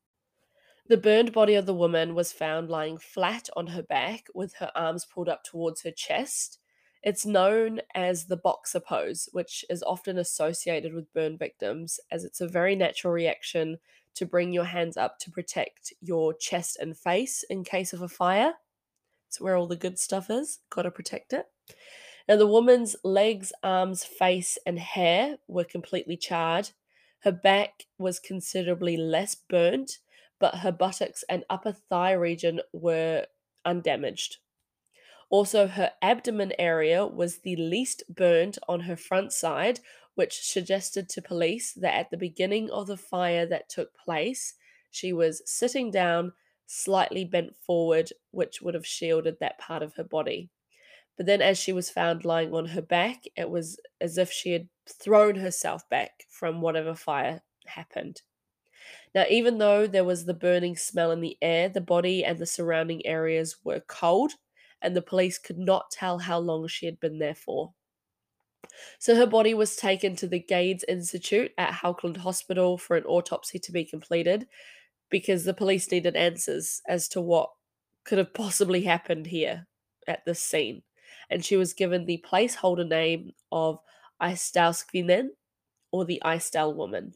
The 0.87 0.97
burned 0.97 1.33
body 1.33 1.55
of 1.55 1.65
the 1.65 1.73
woman 1.73 2.15
was 2.15 2.31
found 2.31 2.69
lying 2.69 2.97
flat 2.97 3.49
on 3.55 3.67
her 3.67 3.83
back 3.83 4.27
with 4.33 4.55
her 4.55 4.71
arms 4.75 5.05
pulled 5.05 5.29
up 5.29 5.43
towards 5.43 5.83
her 5.83 5.91
chest 5.91 6.59
it's 7.01 7.25
known 7.25 7.79
as 7.95 8.25
the 8.25 8.37
boxer 8.37 8.79
pose, 8.79 9.29
which 9.31 9.63
is 9.69 9.83
often 9.83 10.17
associated 10.17 10.93
with 10.93 11.13
burn 11.13 11.37
victims, 11.37 11.99
as 12.11 12.25
it's 12.25 12.41
a 12.41 12.47
very 12.47 12.75
natural 12.75 13.13
reaction 13.13 13.77
to 14.15 14.25
bring 14.25 14.51
your 14.51 14.65
hands 14.65 14.97
up 14.97 15.17
to 15.19 15.31
protect 15.31 15.93
your 16.01 16.33
chest 16.33 16.77
and 16.81 16.97
face 16.97 17.43
in 17.49 17.63
case 17.63 17.93
of 17.93 18.01
a 18.01 18.09
fire. 18.09 18.53
It's 19.27 19.39
where 19.39 19.55
all 19.55 19.67
the 19.67 19.77
good 19.77 19.97
stuff 19.97 20.29
is. 20.29 20.59
Got 20.69 20.81
to 20.83 20.91
protect 20.91 21.31
it. 21.31 21.45
Now, 22.29 22.35
the 22.35 22.45
woman's 22.45 22.95
legs, 23.03 23.51
arms, 23.63 24.03
face, 24.03 24.59
and 24.63 24.77
hair 24.77 25.39
were 25.47 25.63
completely 25.63 26.15
charred. 26.15 26.69
Her 27.21 27.31
back 27.31 27.87
was 27.97 28.19
considerably 28.19 28.95
less 28.97 29.33
burnt, 29.33 29.97
but 30.39 30.57
her 30.57 30.71
buttocks 30.71 31.23
and 31.27 31.43
upper 31.49 31.71
thigh 31.71 32.11
region 32.11 32.61
were 32.71 33.25
undamaged. 33.65 34.37
Also, 35.31 35.65
her 35.65 35.93
abdomen 36.03 36.53
area 36.59 37.03
was 37.03 37.39
the 37.39 37.55
least 37.55 38.03
burned 38.07 38.59
on 38.67 38.81
her 38.81 38.95
front 38.95 39.33
side, 39.33 39.79
which 40.13 40.45
suggested 40.45 41.09
to 41.09 41.23
police 41.23 41.73
that 41.73 41.95
at 41.95 42.11
the 42.11 42.17
beginning 42.17 42.69
of 42.69 42.85
the 42.85 42.97
fire 42.97 43.47
that 43.47 43.69
took 43.69 43.97
place, 43.97 44.53
she 44.91 45.11
was 45.11 45.41
sitting 45.47 45.89
down, 45.89 46.33
slightly 46.67 47.25
bent 47.25 47.55
forward, 47.55 48.11
which 48.29 48.61
would 48.61 48.75
have 48.75 48.85
shielded 48.85 49.37
that 49.39 49.57
part 49.57 49.81
of 49.81 49.95
her 49.95 50.03
body. 50.03 50.51
But 51.19 51.25
then, 51.25 51.41
as 51.41 51.57
she 51.57 51.73
was 51.73 51.89
found 51.89 52.23
lying 52.23 52.53
on 52.53 52.67
her 52.67 52.81
back, 52.81 53.25
it 53.35 53.49
was 53.49 53.77
as 53.99 54.17
if 54.17 54.31
she 54.31 54.53
had 54.53 54.69
thrown 54.87 55.35
herself 55.35 55.87
back 55.89 56.23
from 56.29 56.61
whatever 56.61 56.95
fire 56.95 57.41
happened. 57.65 58.21
Now, 59.13 59.25
even 59.29 59.57
though 59.57 59.85
there 59.85 60.05
was 60.05 60.23
the 60.23 60.33
burning 60.33 60.77
smell 60.77 61.11
in 61.11 61.19
the 61.19 61.37
air, 61.41 61.67
the 61.67 61.81
body 61.81 62.23
and 62.23 62.39
the 62.39 62.45
surrounding 62.45 63.05
areas 63.05 63.57
were 63.65 63.81
cold, 63.81 64.31
and 64.81 64.95
the 64.95 65.01
police 65.01 65.37
could 65.37 65.57
not 65.57 65.91
tell 65.91 66.19
how 66.19 66.39
long 66.39 66.69
she 66.69 66.85
had 66.85 67.01
been 67.01 67.19
there 67.19 67.35
for. 67.35 67.73
So 68.97 69.13
her 69.15 69.27
body 69.27 69.53
was 69.53 69.75
taken 69.75 70.15
to 70.15 70.27
the 70.27 70.39
Gades 70.39 70.85
Institute 70.87 71.51
at 71.57 71.73
Haukeland 71.73 72.15
Hospital 72.15 72.77
for 72.77 72.95
an 72.95 73.03
autopsy 73.03 73.59
to 73.59 73.73
be 73.73 73.83
completed 73.83 74.47
because 75.09 75.43
the 75.43 75.53
police 75.53 75.91
needed 75.91 76.15
answers 76.15 76.81
as 76.87 77.09
to 77.09 77.19
what 77.19 77.49
could 78.05 78.19
have 78.19 78.33
possibly 78.33 78.83
happened 78.83 79.27
here 79.27 79.67
at 80.07 80.23
this 80.23 80.39
scene. 80.39 80.81
And 81.29 81.43
she 81.43 81.57
was 81.57 81.73
given 81.73 82.05
the 82.05 82.23
placeholder 82.27 82.87
name 82.87 83.33
of 83.51 83.79
Isdalskvinnen 84.21 85.29
or 85.91 86.05
the 86.05 86.21
Isdal 86.25 86.75
woman. 86.75 87.13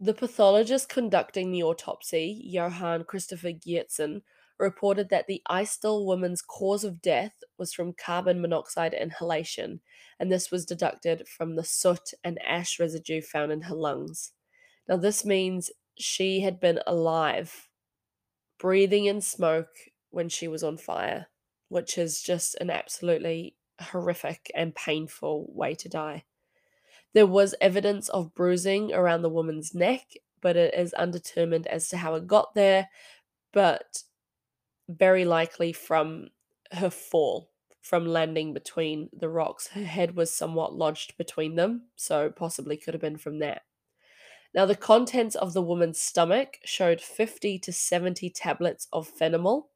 The 0.00 0.14
pathologist 0.14 0.88
conducting 0.88 1.52
the 1.52 1.62
autopsy, 1.62 2.40
Johann 2.44 3.04
Christopher 3.04 3.52
Geertsen, 3.52 4.22
reported 4.58 5.08
that 5.10 5.26
the 5.26 5.42
Isdal 5.48 6.04
woman's 6.06 6.42
cause 6.42 6.84
of 6.84 7.02
death 7.02 7.34
was 7.58 7.72
from 7.72 7.92
carbon 7.92 8.40
monoxide 8.40 8.94
inhalation, 8.94 9.80
and 10.18 10.30
this 10.30 10.50
was 10.50 10.64
deducted 10.64 11.26
from 11.28 11.56
the 11.56 11.64
soot 11.64 12.14
and 12.24 12.40
ash 12.42 12.78
residue 12.80 13.20
found 13.20 13.52
in 13.52 13.62
her 13.62 13.74
lungs. 13.74 14.32
Now, 14.88 14.96
this 14.96 15.24
means 15.24 15.70
she 15.98 16.40
had 16.40 16.60
been 16.60 16.80
alive, 16.86 17.68
breathing 18.58 19.06
in 19.06 19.20
smoke 19.20 19.74
when 20.10 20.28
she 20.28 20.48
was 20.48 20.62
on 20.62 20.76
fire, 20.78 21.28
which 21.72 21.96
is 21.96 22.20
just 22.20 22.54
an 22.56 22.68
absolutely 22.68 23.56
horrific 23.80 24.50
and 24.54 24.74
painful 24.74 25.50
way 25.54 25.74
to 25.74 25.88
die. 25.88 26.24
There 27.14 27.26
was 27.26 27.54
evidence 27.62 28.10
of 28.10 28.34
bruising 28.34 28.92
around 28.92 29.22
the 29.22 29.30
woman's 29.30 29.74
neck, 29.74 30.12
but 30.42 30.54
it 30.54 30.74
is 30.74 30.92
undetermined 30.92 31.66
as 31.66 31.88
to 31.88 31.96
how 31.96 32.14
it 32.14 32.26
got 32.26 32.54
there, 32.54 32.90
but 33.52 34.02
very 34.86 35.24
likely 35.24 35.72
from 35.72 36.28
her 36.72 36.90
fall, 36.90 37.50
from 37.80 38.04
landing 38.04 38.52
between 38.52 39.08
the 39.10 39.30
rocks. 39.30 39.68
Her 39.68 39.84
head 39.84 40.14
was 40.14 40.30
somewhat 40.30 40.74
lodged 40.74 41.16
between 41.16 41.56
them, 41.56 41.86
so 41.96 42.30
possibly 42.30 42.76
could 42.76 42.92
have 42.92 43.00
been 43.00 43.16
from 43.16 43.38
that. 43.38 43.62
Now, 44.54 44.66
the 44.66 44.76
contents 44.76 45.36
of 45.36 45.54
the 45.54 45.62
woman's 45.62 45.98
stomach 45.98 46.58
showed 46.64 47.00
50 47.00 47.58
to 47.60 47.72
70 47.72 48.28
tablets 48.28 48.88
of 48.92 49.10
Fenemal. 49.10 49.68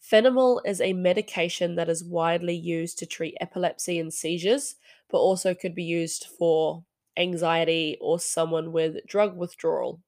Fenemal 0.00 0.60
is 0.64 0.80
a 0.80 0.92
medication 0.92 1.74
that 1.74 1.88
is 1.88 2.04
widely 2.04 2.54
used 2.54 2.98
to 2.98 3.06
treat 3.06 3.36
epilepsy 3.40 3.98
and 3.98 4.12
seizures, 4.12 4.76
but 5.10 5.18
also 5.18 5.54
could 5.54 5.74
be 5.74 5.84
used 5.84 6.26
for 6.38 6.84
anxiety 7.16 7.98
or 8.00 8.18
someone 8.20 8.72
with 8.72 9.04
drug 9.06 9.36
withdrawal. 9.36 10.00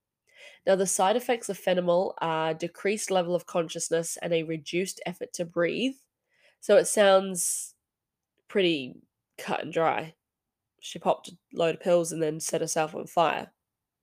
Now, 0.66 0.76
the 0.76 0.86
side 0.86 1.16
effects 1.16 1.48
of 1.48 1.58
Fenemal 1.58 2.14
are 2.20 2.54
decreased 2.54 3.10
level 3.10 3.34
of 3.34 3.46
consciousness 3.46 4.16
and 4.22 4.32
a 4.32 4.42
reduced 4.42 5.00
effort 5.06 5.32
to 5.34 5.44
breathe. 5.44 5.94
So 6.60 6.76
it 6.76 6.86
sounds 6.86 7.74
pretty 8.48 8.96
cut 9.38 9.62
and 9.62 9.72
dry. 9.72 10.14
She 10.80 10.98
popped 10.98 11.28
a 11.28 11.36
load 11.52 11.76
of 11.76 11.80
pills 11.80 12.12
and 12.12 12.22
then 12.22 12.40
set 12.40 12.60
herself 12.60 12.94
on 12.94 13.06
fire, 13.06 13.50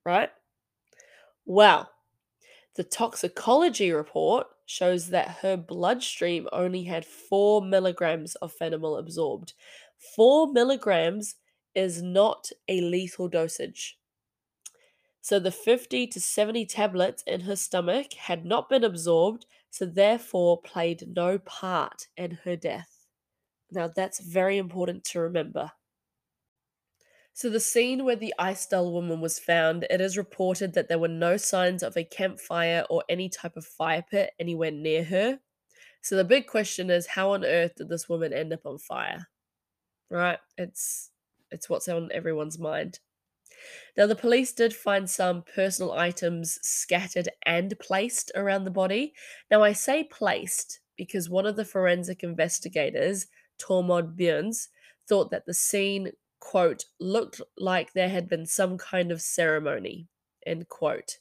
right? 0.05 0.29
Well, 1.45 1.89
the 2.75 2.83
toxicology 2.83 3.91
report 3.91 4.47
shows 4.67 5.07
that 5.07 5.39
her 5.41 5.57
bloodstream 5.57 6.47
only 6.51 6.83
had 6.83 7.05
4 7.05 7.63
milligrams 7.63 8.35
of 8.35 8.55
Fenemal 8.55 8.99
absorbed. 8.99 9.53
4 9.97 10.51
milligrams 10.53 11.35
is 11.73 12.03
not 12.03 12.51
a 12.67 12.81
lethal 12.81 13.29
dosage. 13.29 13.97
So 15.21 15.39
the 15.39 15.51
50 15.51 16.07
to 16.07 16.19
70 16.19 16.65
tablets 16.65 17.23
in 17.25 17.41
her 17.41 17.55
stomach 17.55 18.13
had 18.13 18.45
not 18.45 18.69
been 18.69 18.83
absorbed, 18.83 19.45
so 19.69 19.85
therefore 19.85 20.61
played 20.61 21.15
no 21.15 21.37
part 21.39 22.07
in 22.17 22.31
her 22.43 22.55
death. 22.55 23.07
Now 23.71 23.87
that's 23.87 24.19
very 24.19 24.57
important 24.57 25.03
to 25.05 25.21
remember. 25.21 25.71
So 27.37 27.51
the 27.51 27.59
scene 27.59 28.03
where 28.03 28.15
the 28.15 28.33
Isdal 28.39 28.91
woman 28.91 29.21
was 29.21 29.37
found, 29.37 29.85
it 29.91 30.01
is 30.01 30.17
reported 30.17 30.73
that 30.73 30.87
there 30.87 30.97
were 30.97 31.07
no 31.07 31.37
signs 31.37 31.83
of 31.83 31.95
a 31.95 32.03
campfire 32.03 32.83
or 32.89 33.03
any 33.09 33.29
type 33.29 33.55
of 33.55 33.63
fire 33.63 34.03
pit 34.09 34.31
anywhere 34.39 34.71
near 34.71 35.03
her. 35.03 35.37
So 36.01 36.15
the 36.15 36.23
big 36.23 36.47
question 36.47 36.89
is 36.89 37.05
how 37.05 37.33
on 37.33 37.45
earth 37.45 37.75
did 37.75 37.89
this 37.89 38.09
woman 38.09 38.33
end 38.33 38.53
up 38.53 38.65
on 38.65 38.79
fire? 38.79 39.27
Right? 40.09 40.39
It's 40.57 41.11
it's 41.51 41.69
what's 41.69 41.87
on 41.87 42.09
everyone's 42.11 42.57
mind. 42.57 43.01
Now, 43.95 44.07
the 44.07 44.15
police 44.15 44.51
did 44.51 44.73
find 44.73 45.07
some 45.07 45.43
personal 45.53 45.91
items 45.93 46.57
scattered 46.63 47.29
and 47.45 47.77
placed 47.79 48.31
around 48.33 48.63
the 48.63 48.71
body. 48.71 49.13
Now, 49.51 49.61
I 49.61 49.73
say 49.73 50.05
placed 50.05 50.79
because 50.97 51.29
one 51.29 51.45
of 51.45 51.55
the 51.55 51.65
forensic 51.65 52.23
investigators, 52.23 53.27
Tormod 53.61 54.17
Bønes, 54.17 54.69
thought 55.07 55.29
that 55.29 55.45
the 55.45 55.53
scene, 55.53 56.13
quote, 56.39 56.85
looked 56.99 57.41
like 57.57 57.93
there 57.93 58.09
had 58.09 58.29
been 58.29 58.45
some 58.45 58.77
kind 58.77 59.11
of 59.11 59.21
ceremony, 59.21 60.07
end 60.45 60.69
quote. 60.69 61.17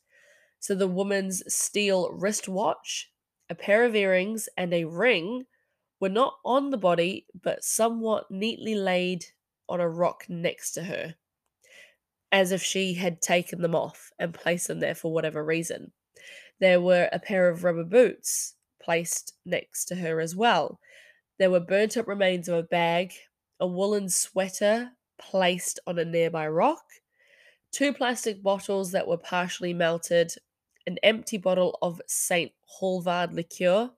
So 0.60 0.74
the 0.74 0.88
woman's 0.88 1.42
steel 1.52 2.10
wristwatch, 2.12 3.10
a 3.48 3.54
pair 3.54 3.84
of 3.84 3.94
earrings, 3.94 4.48
and 4.56 4.72
a 4.72 4.84
ring 4.84 5.44
were 6.00 6.08
not 6.08 6.34
on 6.44 6.70
the 6.70 6.78
body, 6.78 7.26
but 7.42 7.64
somewhat 7.64 8.30
neatly 8.30 8.74
laid 8.74 9.24
on 9.68 9.80
a 9.80 9.88
rock 9.88 10.24
next 10.28 10.72
to 10.72 10.84
her 10.84 11.14
as 12.32 12.52
if 12.52 12.62
she 12.62 12.94
had 12.94 13.22
taken 13.22 13.62
them 13.62 13.74
off 13.74 14.12
and 14.18 14.34
placed 14.34 14.68
them 14.68 14.80
there 14.80 14.94
for 14.94 15.12
whatever 15.12 15.44
reason. 15.44 15.92
There 16.60 16.80
were 16.80 17.08
a 17.12 17.18
pair 17.18 17.48
of 17.48 17.64
rubber 17.64 17.84
boots 17.84 18.54
placed 18.82 19.34
next 19.44 19.86
to 19.86 19.94
her 19.96 20.20
as 20.20 20.34
well. 20.34 20.80
There 21.38 21.50
were 21.50 21.60
burnt 21.60 21.96
up 21.96 22.06
remains 22.06 22.48
of 22.48 22.56
a 22.56 22.62
bag, 22.62 23.12
a 23.60 23.66
woolen 23.66 24.08
sweater 24.08 24.90
placed 25.18 25.80
on 25.86 25.98
a 25.98 26.04
nearby 26.04 26.48
rock, 26.48 26.84
two 27.72 27.92
plastic 27.92 28.42
bottles 28.42 28.92
that 28.92 29.06
were 29.06 29.16
partially 29.16 29.74
melted, 29.74 30.32
an 30.86 30.98
empty 31.02 31.36
bottle 31.36 31.78
of 31.82 32.00
St. 32.06 32.52
Hallvard 32.80 33.32
liqueur, 33.32 33.90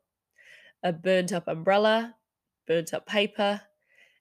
a 0.82 0.92
burnt 0.92 1.32
up 1.32 1.48
umbrella, 1.48 2.14
burnt 2.66 2.94
up 2.94 3.06
paper, 3.06 3.60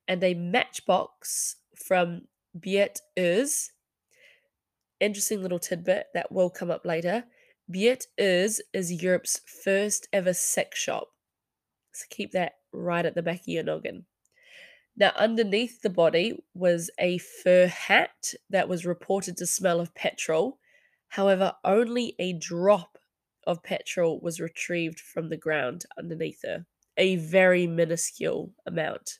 and 0.08 0.24
a 0.24 0.34
matchbox 0.34 1.58
from 1.75 2.24
Beate 2.60 3.01
Uhse, 3.18 3.70
interesting 5.00 5.42
little 5.42 5.60
tidbit 5.60 6.08
that 6.13 6.32
will 6.32 6.50
come 6.50 6.72
up 6.72 6.86
later. 6.86 7.25
Beate 7.70 8.08
Uhse 8.20 8.60
is 8.74 9.01
Europe's 9.04 9.42
first 9.63 10.08
ever 10.13 10.34
sex 10.34 10.80
shop. 10.80 11.10
So 11.92 12.06
keep 12.10 12.32
that 12.32 12.54
right 12.72 13.06
at 13.06 13.16
the 13.16 13.22
back 13.22 13.42
of 13.42 13.48
your 13.48 13.63
noggin. 13.63 14.06
Now, 15.00 15.13
underneath 15.16 15.82
the 15.82 15.92
body 15.92 16.44
was 16.56 16.89
a 17.00 17.20
fur 17.20 17.68
hat 17.68 18.34
that 18.50 18.68
was 18.68 18.86
reported 18.86 19.38
to 19.38 19.46
smell 19.46 19.80
of 19.80 19.94
petrol. 19.94 20.58
However, 21.10 21.54
only 21.63 22.16
a 22.18 22.34
drop 22.34 22.98
of 23.46 23.62
petrol 23.62 24.20
was 24.20 24.39
retrieved 24.39 25.00
from 25.00 25.30
the 25.30 25.38
ground 25.38 25.86
underneath 25.98 26.42
her, 26.44 26.66
a 26.98 27.18
very 27.18 27.68
minuscule 27.68 28.54
amount. 28.66 29.20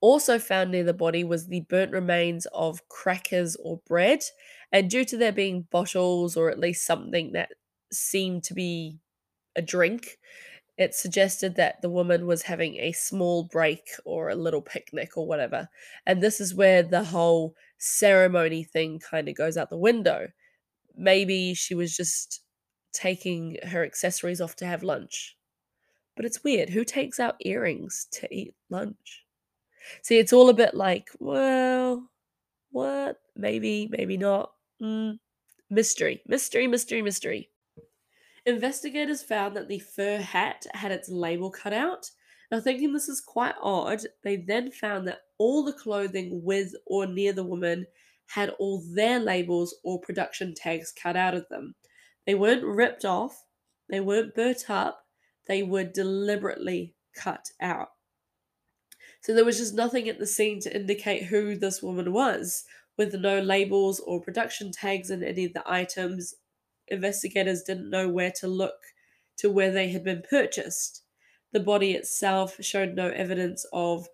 Also 0.00 0.38
found 0.38 0.70
near 0.72 0.82
the 0.82 0.94
body 0.94 1.22
was 1.22 1.46
the 1.46 1.60
burnt 1.60 1.92
remains 1.92 2.46
of 2.46 2.88
crackers 2.88 3.54
or 3.56 3.82
bread, 3.86 4.20
and 4.72 4.90
due 4.90 5.04
to 5.04 5.16
there 5.18 5.30
being 5.30 5.68
bottles 5.70 6.36
or 6.36 6.50
at 6.50 6.58
least 6.58 6.86
something 6.86 7.32
that 7.32 7.50
seemed 7.92 8.42
to 8.44 8.54
be 8.54 8.98
a 9.54 9.62
drink, 9.62 10.18
it 10.82 10.94
suggested 10.94 11.56
that 11.56 11.80
the 11.82 11.88
woman 11.90 12.26
was 12.26 12.42
having 12.42 12.76
a 12.76 12.92
small 12.92 13.44
break 13.44 13.88
or 14.04 14.28
a 14.28 14.34
little 14.34 14.62
picnic 14.62 15.16
or 15.16 15.26
whatever. 15.26 15.68
And 16.06 16.22
this 16.22 16.40
is 16.40 16.54
where 16.54 16.82
the 16.82 17.04
whole 17.04 17.54
ceremony 17.78 18.64
thing 18.64 18.98
kind 18.98 19.28
of 19.28 19.34
goes 19.34 19.56
out 19.56 19.70
the 19.70 19.76
window. 19.76 20.28
Maybe 20.96 21.54
she 21.54 21.74
was 21.74 21.96
just 21.96 22.42
taking 22.92 23.58
her 23.64 23.84
accessories 23.84 24.40
off 24.40 24.56
to 24.56 24.66
have 24.66 24.82
lunch. 24.82 25.36
But 26.16 26.26
it's 26.26 26.44
weird. 26.44 26.70
Who 26.70 26.84
takes 26.84 27.18
out 27.18 27.36
earrings 27.40 28.06
to 28.12 28.34
eat 28.34 28.54
lunch? 28.68 29.24
See, 30.02 30.18
it's 30.18 30.32
all 30.32 30.48
a 30.48 30.54
bit 30.54 30.74
like, 30.74 31.08
well, 31.18 32.10
what? 32.70 33.20
Maybe, 33.36 33.88
maybe 33.90 34.16
not. 34.16 34.52
Mm. 34.82 35.18
Mystery, 35.70 36.22
mystery, 36.26 36.66
mystery, 36.66 37.02
mystery. 37.02 37.51
Investigators 38.44 39.22
found 39.22 39.56
that 39.56 39.68
the 39.68 39.78
fur 39.78 40.18
hat 40.18 40.66
had 40.74 40.90
its 40.90 41.08
label 41.08 41.50
cut 41.50 41.72
out, 41.72 42.10
Now, 42.50 42.60
thinking 42.60 42.92
this 42.92 43.08
is 43.08 43.22
quite 43.22 43.54
odd, 43.62 44.02
they 44.22 44.36
then 44.36 44.70
found 44.70 45.08
that 45.08 45.22
all 45.38 45.64
the 45.64 45.72
clothing 45.72 46.42
with 46.44 46.74
or 46.86 47.06
near 47.06 47.32
the 47.32 47.44
woman 47.44 47.86
had 48.26 48.50
all 48.58 48.82
their 48.94 49.18
labels 49.18 49.74
or 49.82 50.00
production 50.00 50.54
tags 50.54 50.92
cut 50.92 51.16
out 51.16 51.34
of 51.34 51.48
them. 51.48 51.74
They 52.26 52.34
weren't 52.34 52.64
ripped 52.64 53.06
off, 53.06 53.46
they 53.88 54.00
weren't 54.00 54.34
burnt 54.34 54.68
up, 54.68 55.06
they 55.48 55.62
were 55.62 55.84
deliberately 55.84 56.94
cut 57.16 57.48
out. 57.60 57.88
So 59.22 59.34
there 59.34 59.44
was 59.44 59.58
just 59.58 59.74
nothing 59.74 60.08
at 60.08 60.18
the 60.18 60.26
scene 60.26 60.60
to 60.60 60.74
indicate 60.74 61.24
who 61.24 61.56
this 61.56 61.82
woman 61.82 62.12
was, 62.12 62.64
with 62.98 63.14
no 63.14 63.40
labels 63.40 64.00
or 64.00 64.20
production 64.20 64.72
tags 64.72 65.10
in 65.10 65.22
any 65.22 65.46
of 65.46 65.54
the 65.54 65.62
items. 65.64 66.34
Investigators 66.92 67.62
didn't 67.62 67.88
know 67.88 68.06
where 68.08 68.30
to 68.32 68.46
look 68.46 68.76
to 69.38 69.50
where 69.50 69.72
they 69.72 69.88
had 69.88 70.04
been 70.04 70.22
purchased. 70.28 71.02
The 71.52 71.60
body 71.60 71.92
itself 71.92 72.56
showed 72.60 72.94
no 72.94 73.08
evidence 73.08 73.64
of 73.72 74.08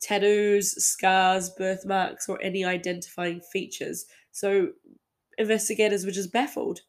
tattoos, 0.00 0.72
scars, 0.84 1.50
birthmarks, 1.50 2.28
or 2.28 2.40
any 2.40 2.64
identifying 2.64 3.40
features. 3.40 4.06
So 4.30 4.68
investigators 5.38 6.04
were 6.04 6.12
just 6.12 6.32
baffled. 6.32 6.80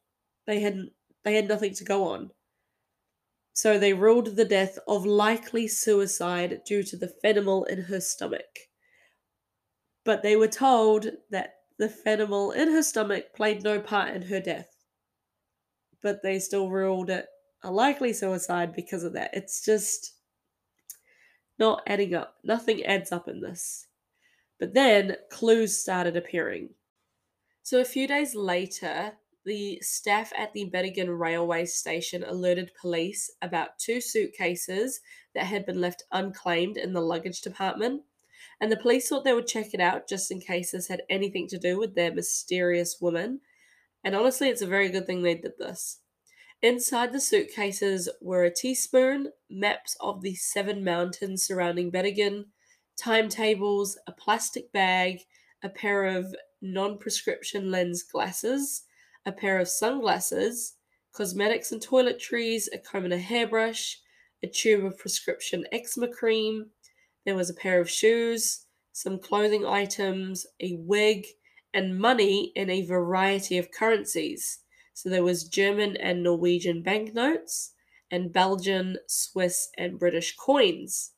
They 0.45 0.59
had 0.59 0.89
they 1.23 1.33
had 1.33 1.47
nothing 1.47 1.73
to 1.75 1.83
go 1.83 2.03
on. 2.03 2.29
So 3.53 3.79
they 3.79 3.93
ruled 3.93 4.35
the 4.35 4.45
death 4.45 4.77
of 4.87 5.05
likely 5.05 5.67
suicide 5.67 6.61
due 6.65 6.83
to 6.83 6.97
the 6.97 7.13
fentanyl 7.23 7.67
in 7.67 7.81
her 7.83 7.99
stomach. 7.99 8.69
But 10.03 10.21
they 10.21 10.35
were 10.35 10.47
told 10.47 11.07
that 11.31 11.53
the 11.79 11.87
fentanyl 11.87 12.55
in 12.55 12.71
her 12.71 12.83
stomach 12.83 13.33
played 13.35 13.63
no 13.63 13.79
part 13.79 14.15
in 14.15 14.23
her 14.23 14.39
death. 14.39 14.72
But 16.03 16.21
they 16.21 16.37
still 16.37 16.69
ruled 16.69 17.09
it 17.09 17.27
a 17.63 17.71
likely 17.71 18.13
suicide 18.13 18.75
because 18.75 19.03
of 19.03 19.13
that. 19.13 19.31
It's 19.33 19.63
just 19.63 20.13
not 21.57 21.81
adding 21.87 22.13
up. 22.13 22.35
Nothing 22.43 22.83
adds 22.83 23.11
up 23.11 23.27
in 23.27 23.41
this. 23.41 23.87
But 24.59 24.73
then 24.73 25.15
clues 25.31 25.77
started 25.77 26.15
appearing. 26.17 26.71
So 27.63 27.79
a 27.79 27.85
few 27.85 28.07
days 28.07 28.35
later, 28.35 29.13
the 29.45 29.79
staff 29.81 30.31
at 30.37 30.53
the 30.53 30.65
Bergen 30.65 31.09
railway 31.09 31.65
station 31.65 32.23
alerted 32.23 32.71
police 32.79 33.31
about 33.41 33.79
two 33.79 34.01
suitcases 34.01 35.01
that 35.33 35.45
had 35.45 35.65
been 35.65 35.81
left 35.81 36.03
unclaimed 36.11 36.77
in 36.77 36.93
the 36.93 37.01
luggage 37.01 37.41
department. 37.41 38.03
And 38.59 38.71
the 38.71 38.77
police 38.77 39.07
thought 39.07 39.23
they 39.23 39.33
would 39.33 39.47
check 39.47 39.73
it 39.73 39.79
out 39.79 40.07
just 40.07 40.31
in 40.31 40.39
case 40.39 40.71
this 40.71 40.87
had 40.87 41.03
anything 41.09 41.47
to 41.47 41.57
do 41.57 41.79
with 41.79 41.95
their 41.95 42.13
mysterious 42.13 42.97
woman. 43.01 43.41
And 44.03 44.15
honestly, 44.15 44.49
it's 44.49 44.61
a 44.61 44.67
very 44.67 44.89
good 44.89 45.05
thing 45.05 45.21
they 45.21 45.35
did 45.35 45.53
this. 45.57 45.99
Inside 46.61 47.11
the 47.11 47.19
suitcases 47.19 48.09
were 48.21 48.43
a 48.43 48.53
teaspoon, 48.53 49.31
maps 49.49 49.97
of 49.99 50.21
the 50.21 50.35
seven 50.35 50.83
mountains 50.83 51.43
surrounding 51.45 51.91
Bergen, 51.91 52.45
timetables, 52.97 53.97
a 54.07 54.11
plastic 54.11 54.71
bag, 54.71 55.19
a 55.61 55.69
pair 55.69 56.05
of 56.05 56.33
non 56.61 56.97
prescription 56.97 57.69
lens 57.71 58.03
glasses, 58.03 58.83
a 59.25 59.31
pair 59.31 59.59
of 59.59 59.67
sunglasses, 59.67 60.75
cosmetics 61.13 61.71
and 61.71 61.81
toiletries, 61.81 62.67
a 62.73 62.77
comb 62.77 63.05
and 63.05 63.13
a 63.13 63.17
hairbrush, 63.19 63.99
a 64.41 64.47
tube 64.47 64.85
of 64.85 64.97
prescription 64.97 65.65
eczema 65.71 66.07
cream. 66.07 66.67
There 67.25 67.35
was 67.35 67.49
a 67.49 67.55
pair 67.55 67.79
of 67.79 67.89
shoes, 67.89 68.65
some 68.91 69.19
clothing 69.19 69.65
items, 69.65 70.45
a 70.59 70.77
wig, 70.79 71.25
and 71.73 71.99
money 71.99 72.51
in 72.55 72.69
a 72.69 72.85
variety 72.85 73.57
of 73.57 73.71
currencies. 73.71 74.59
So 74.93 75.09
there 75.09 75.23
was 75.23 75.47
German 75.47 75.97
and 75.97 76.23
Norwegian 76.23 76.83
banknotes 76.83 77.73
and 78.11 78.31
Belgian, 78.31 78.97
Swiss, 79.07 79.69
and 79.77 79.97
British 79.99 80.35
coins. 80.35 81.11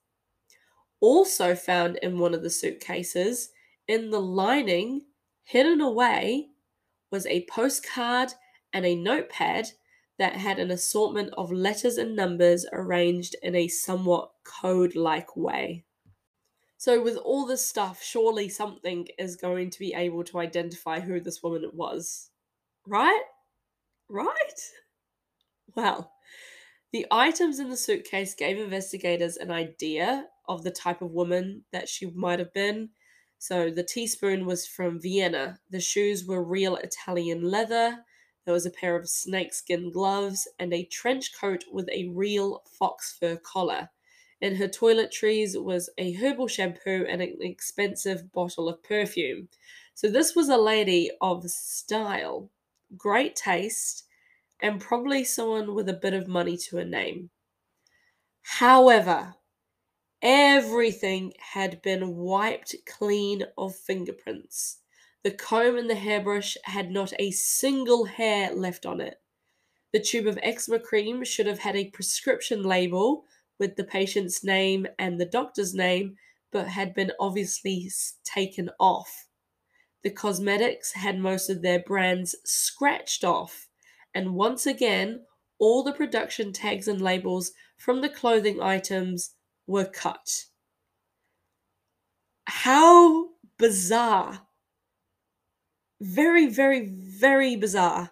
Also 1.01 1.55
found 1.55 1.97
in 1.97 2.19
one 2.19 2.33
of 2.33 2.41
the 2.41 2.49
suitcases, 2.49 3.49
in 3.87 4.11
the 4.11 4.21
lining, 4.21 5.01
hidden 5.43 5.81
away, 5.81 6.49
was 7.11 7.25
a 7.27 7.45
postcard 7.49 8.33
and 8.73 8.85
a 8.85 8.95
notepad 8.95 9.69
that 10.17 10.35
had 10.35 10.59
an 10.59 10.71
assortment 10.71 11.33
of 11.37 11.51
letters 11.51 11.97
and 11.97 12.15
numbers 12.15 12.65
arranged 12.71 13.35
in 13.41 13.55
a 13.55 13.67
somewhat 13.67 14.31
code 14.43 14.95
like 14.95 15.35
way. 15.35 15.84
So, 16.85 17.01
with 17.01 17.17
all 17.17 17.47
this 17.47 17.65
stuff, 17.65 18.03
surely 18.03 18.47
something 18.47 19.07
is 19.17 19.35
going 19.35 19.71
to 19.71 19.79
be 19.79 19.95
able 19.95 20.23
to 20.25 20.37
identify 20.37 20.99
who 20.99 21.19
this 21.19 21.41
woman 21.41 21.67
was, 21.73 22.29
right? 22.85 23.23
Right? 24.07 24.61
Well, 25.75 26.11
the 26.93 27.07
items 27.09 27.57
in 27.57 27.71
the 27.71 27.75
suitcase 27.75 28.35
gave 28.35 28.59
investigators 28.59 29.37
an 29.37 29.49
idea 29.49 30.27
of 30.47 30.63
the 30.63 30.69
type 30.69 31.01
of 31.01 31.09
woman 31.09 31.63
that 31.71 31.89
she 31.89 32.05
might 32.11 32.37
have 32.37 32.53
been. 32.53 32.89
So 33.39 33.71
the 33.71 33.83
teaspoon 33.83 34.45
was 34.45 34.67
from 34.67 35.01
Vienna. 35.01 35.57
The 35.71 35.81
shoes 35.81 36.23
were 36.27 36.43
real 36.43 36.75
Italian 36.75 37.49
leather. 37.49 37.97
There 38.45 38.53
was 38.53 38.67
a 38.67 38.69
pair 38.69 38.95
of 38.95 39.09
snakeskin 39.09 39.91
gloves 39.91 40.47
and 40.59 40.71
a 40.71 40.85
trench 40.85 41.31
coat 41.35 41.63
with 41.71 41.89
a 41.89 42.11
real 42.13 42.61
fox 42.77 43.17
fur 43.19 43.37
collar. 43.37 43.89
In 44.45 44.57
her 44.57 44.67
toiletries 44.67 45.59
was 45.59 45.89
a 45.97 46.13
herbal 46.13 46.47
shampoo 46.47 47.03
and 47.09 47.19
an 47.19 47.37
expensive 47.41 48.31
bottle 48.31 48.69
of 48.69 48.83
perfume. 48.83 49.49
So 49.95 50.07
this 50.07 50.35
was 50.35 50.49
a 50.49 50.57
lady 50.57 51.09
of 51.19 51.49
style 51.49 52.51
great 52.95 53.35
taste, 53.35 54.03
and 54.61 54.79
probably 54.79 55.23
someone 55.23 55.73
with 55.73 55.89
a 55.89 55.93
bit 55.93 56.13
of 56.13 56.27
money 56.27 56.57
to 56.57 56.77
a 56.77 56.85
name. 56.85 57.31
However, 58.43 59.33
everything 60.21 61.33
had 61.39 61.81
been 61.81 62.15
wiped 62.15 62.75
clean 62.85 63.45
of 63.57 63.75
fingerprints. 63.75 64.77
The 65.23 65.31
comb 65.31 65.75
and 65.75 65.89
the 65.89 65.95
hairbrush 65.95 66.55
had 66.65 66.91
not 66.91 67.13
a 67.17 67.31
single 67.31 68.05
hair 68.05 68.53
left 68.53 68.85
on 68.85 69.01
it. 69.01 69.19
The 69.91 70.01
tube 70.01 70.27
of 70.27 70.37
eczema 70.43 70.77
cream 70.77 71.23
should 71.23 71.47
have 71.47 71.57
had 71.57 71.75
a 71.75 71.89
prescription 71.89 72.61
label 72.61 73.25
with 73.59 73.75
the 73.75 73.83
patient's 73.83 74.43
name 74.43 74.87
and 74.99 75.19
the 75.19 75.25
doctor's 75.25 75.73
name, 75.73 76.17
but 76.51 76.67
had 76.67 76.93
been 76.93 77.11
obviously 77.19 77.89
taken 78.23 78.69
off. 78.79 79.27
The 80.03 80.11
cosmetics 80.11 80.93
had 80.93 81.17
most 81.17 81.49
of 81.49 81.61
their 81.61 81.79
brands 81.79 82.35
scratched 82.45 83.23
off, 83.23 83.67
and 84.13 84.35
once 84.35 84.65
again, 84.65 85.25
all 85.57 85.83
the 85.83 85.93
production 85.93 86.53
tags 86.53 86.87
and 86.87 87.01
labels 87.01 87.51
from 87.77 88.01
the 88.01 88.09
clothing 88.09 88.61
items 88.61 89.31
were 89.67 89.85
cut. 89.85 90.45
How 92.47 93.29
bizarre! 93.57 94.47
Very, 95.99 96.47
very, 96.47 96.85
very 96.87 97.55
bizarre. 97.55 98.11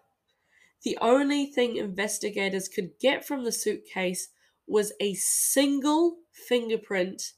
The 0.83 0.97
only 0.99 1.45
thing 1.45 1.77
investigators 1.77 2.67
could 2.67 2.99
get 2.99 3.25
from 3.25 3.43
the 3.43 3.51
suitcase 3.51 4.29
was 4.67 4.93
a 4.99 5.13
single 5.15 6.17
fingerprint 6.31 7.33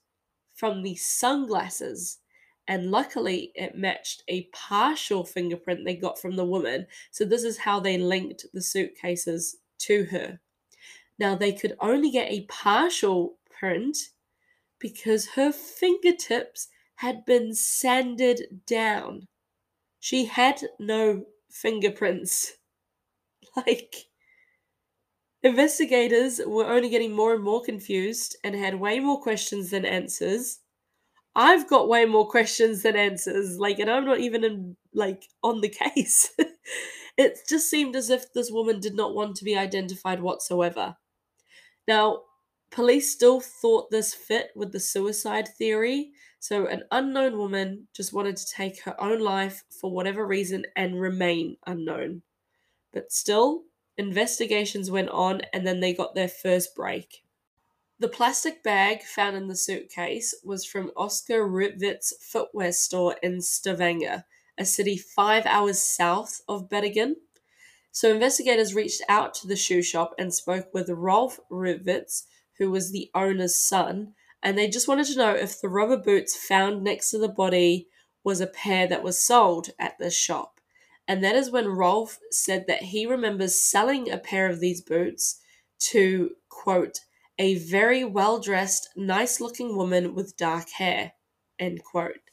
from 0.54 0.84
the 0.84 0.96
sunglasses 0.96 2.20
and 2.68 2.90
luckily 2.92 3.52
it 3.56 3.76
matched 3.76 4.24
a 4.28 4.44
partial 4.54 5.24
fingerprint 5.24 5.86
they 5.86 5.96
got 5.96 6.20
from 6.20 6.36
the 6.36 6.46
woman. 6.46 6.88
So 7.12 7.26
this 7.26 7.44
is 7.44 7.58
how 7.60 7.80
they 7.80 7.98
linked 7.98 8.46
the 8.54 8.62
suitcases 8.62 9.58
to 9.80 10.06
her. 10.06 10.40
Now 11.20 11.36
they 11.36 11.52
could 11.52 11.76
only 11.80 12.12
get 12.12 12.32
a 12.32 12.46
partial 12.46 13.38
print 13.50 13.98
because 14.80 15.28
her 15.30 15.52
fingertips 15.52 16.68
had 16.96 17.26
been 17.26 17.54
sanded 17.54 18.62
down. 18.66 19.28
She 20.00 20.26
had 20.26 20.62
no 20.80 21.26
fingerprints. 21.50 22.54
Like, 23.56 24.08
investigators 25.46 26.42
were 26.46 26.66
only 26.66 26.90
getting 26.90 27.14
more 27.14 27.36
and 27.36 27.44
more 27.44 27.62
confused 27.62 28.36
and 28.44 28.56
had 28.56 28.76
way 28.76 29.00
more 29.00 29.22
questions 29.22 29.70
than 29.70 29.86
answers. 29.86 30.60
I've 31.36 31.70
got 31.70 31.88
way 31.88 32.06
more 32.06 32.28
questions 32.28 32.82
than 32.82 32.96
answers. 32.96 33.60
Like, 33.60 33.78
and 33.78 33.90
I'm 33.90 34.06
not 34.06 34.20
even 34.20 34.44
in, 34.44 34.76
like 34.94 35.30
on 35.44 35.62
the 35.62 35.70
case. 35.94 36.32
it 37.18 37.38
just 37.48 37.70
seemed 37.70 37.96
as 37.96 38.10
if 38.10 38.34
this 38.34 38.50
woman 38.50 38.80
did 38.80 38.96
not 38.96 39.14
want 39.14 39.36
to 39.38 39.46
be 39.46 39.56
identified 39.56 40.20
whatsoever. 40.20 40.98
Now, 41.88 42.24
police 42.72 43.12
still 43.12 43.40
thought 43.40 43.92
this 43.92 44.16
fit 44.16 44.50
with 44.56 44.72
the 44.72 44.80
suicide 44.80 45.48
theory. 45.48 46.12
So, 46.40 46.66
an 46.66 46.84
unknown 46.90 47.38
woman 47.38 47.88
just 47.94 48.14
wanted 48.14 48.38
to 48.38 48.52
take 48.52 48.82
her 48.82 49.00
own 49.00 49.20
life 49.20 49.64
for 49.70 49.92
whatever 49.92 50.26
reason 50.26 50.66
and 50.76 51.00
remain 51.00 51.58
unknown. 51.68 52.24
But 52.94 53.12
still, 53.12 53.64
investigations 53.98 54.92
went 54.92 55.10
on 55.10 55.42
and 55.54 55.66
then 55.66 55.80
they 55.80 55.94
got 55.94 56.16
their 56.16 56.28
first 56.28 56.76
break. 56.76 57.24
The 57.98 58.10
plastic 58.10 58.62
bag 58.62 59.04
found 59.04 59.38
in 59.38 59.48
the 59.48 59.56
suitcase 59.56 60.36
was 60.44 60.66
from 60.66 60.92
Oscar 60.98 61.48
Rørtveit's 61.48 62.14
footwear 62.20 62.74
store 62.74 63.16
in 63.24 63.42
Stavanger, 63.42 64.26
a 64.58 64.66
city 64.66 64.98
five 64.98 65.46
hours 65.46 65.82
south 65.82 66.42
of 66.48 66.70
Bergen. 66.70 67.16
So 67.92 68.12
investigators 68.12 68.76
reached 68.76 69.02
out 69.08 69.34
to 69.36 69.48
the 69.48 69.56
shoe 69.56 69.82
shop 69.82 70.14
and 70.20 70.34
spoke 70.34 70.74
with 70.74 70.90
Rolf 70.90 71.40
Rørtveits, 71.50 72.24
who 72.58 72.70
was 72.70 72.92
the 72.92 73.10
owner's 73.16 73.56
son, 73.56 74.14
and 74.44 74.58
they 74.58 74.68
just 74.68 74.88
wanted 74.90 75.08
to 75.08 75.18
know 75.18 75.34
if 75.34 75.62
the 75.62 75.70
rubber 75.70 75.98
boots 75.98 76.36
found 76.36 76.84
next 76.84 77.12
to 77.12 77.18
the 77.18 77.30
body 77.30 77.88
was 78.26 78.42
a 78.42 78.48
pair 78.48 78.88
that 78.88 79.04
was 79.04 79.22
sold 79.22 79.70
at 79.80 79.98
this 80.00 80.16
shop. 80.16 80.55
And 81.08 81.24
that 81.24 81.36
is 81.36 81.52
when 81.52 81.68
Rolf 81.68 82.20
said 82.32 82.66
that 82.68 82.84
he 82.84 83.06
remembers 83.06 83.62
selling 83.62 84.10
a 84.10 84.18
pair 84.18 84.50
of 84.50 84.60
these 84.60 84.82
boots 84.82 85.40
to, 85.92 86.32
quote, 86.50 87.00
a 87.38 87.56
very 87.56 88.04
well 88.04 88.40
dressed, 88.40 88.90
nice 88.96 89.40
looking 89.40 89.76
woman 89.76 90.16
with 90.16 90.38
dark 90.38 90.70
hair, 90.72 91.14
end 91.60 91.84
quote. 91.84 92.32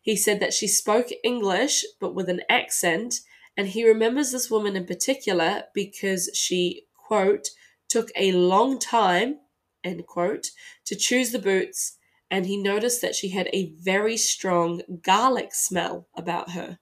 He 0.00 0.16
said 0.16 0.40
that 0.40 0.54
she 0.54 0.68
spoke 0.68 1.08
English 1.22 1.84
but 2.00 2.14
with 2.14 2.28
an 2.28 2.42
accent, 2.48 3.16
and 3.56 3.68
he 3.68 3.86
remembers 3.86 4.32
this 4.32 4.50
woman 4.50 4.76
in 4.76 4.86
particular 4.86 5.64
because 5.74 6.30
she, 6.34 6.84
quote, 6.94 7.48
took 7.88 8.10
a 8.16 8.32
long 8.32 8.78
time, 8.78 9.40
end 9.82 10.06
quote, 10.06 10.48
to 10.86 10.96
choose 10.96 11.30
the 11.30 11.38
boots, 11.38 11.96
and 12.30 12.46
he 12.46 12.56
noticed 12.56 13.00
that 13.02 13.14
she 13.14 13.30
had 13.30 13.48
a 13.52 13.72
very 13.80 14.16
strong 14.16 14.82
garlic 15.02 15.54
smell 15.54 16.08
about 16.16 16.50
her. 16.50 16.78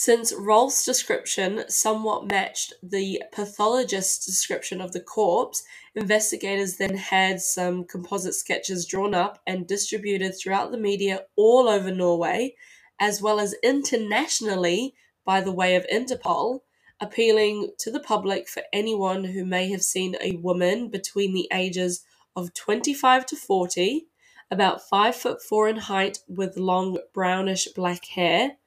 Since 0.00 0.32
Rolf's 0.32 0.84
description 0.84 1.64
somewhat 1.68 2.28
matched 2.28 2.72
the 2.80 3.20
pathologist's 3.32 4.24
description 4.24 4.80
of 4.80 4.92
the 4.92 5.00
corpse, 5.00 5.64
investigators 5.96 6.76
then 6.76 6.96
had 6.96 7.40
some 7.40 7.82
composite 7.82 8.36
sketches 8.36 8.86
drawn 8.86 9.12
up 9.12 9.42
and 9.44 9.66
distributed 9.66 10.38
throughout 10.38 10.70
the 10.70 10.78
media 10.78 11.24
all 11.34 11.68
over 11.68 11.90
Norway, 11.90 12.54
as 13.00 13.20
well 13.20 13.40
as 13.40 13.56
internationally 13.64 14.94
by 15.24 15.40
the 15.40 15.50
way 15.50 15.74
of 15.74 15.84
Interpol, 15.92 16.60
appealing 17.00 17.72
to 17.80 17.90
the 17.90 17.98
public 17.98 18.48
for 18.48 18.62
anyone 18.72 19.24
who 19.24 19.44
may 19.44 19.68
have 19.68 19.82
seen 19.82 20.14
a 20.20 20.36
woman 20.36 20.90
between 20.90 21.34
the 21.34 21.48
ages 21.52 22.04
of 22.36 22.54
25 22.54 23.26
to 23.26 23.34
40, 23.34 24.06
about 24.48 24.80
5 24.80 25.16
foot 25.16 25.42
4 25.42 25.68
in 25.68 25.76
height 25.76 26.20
with 26.28 26.56
long 26.56 26.98
brownish 27.12 27.66
black 27.74 28.04
hair 28.04 28.58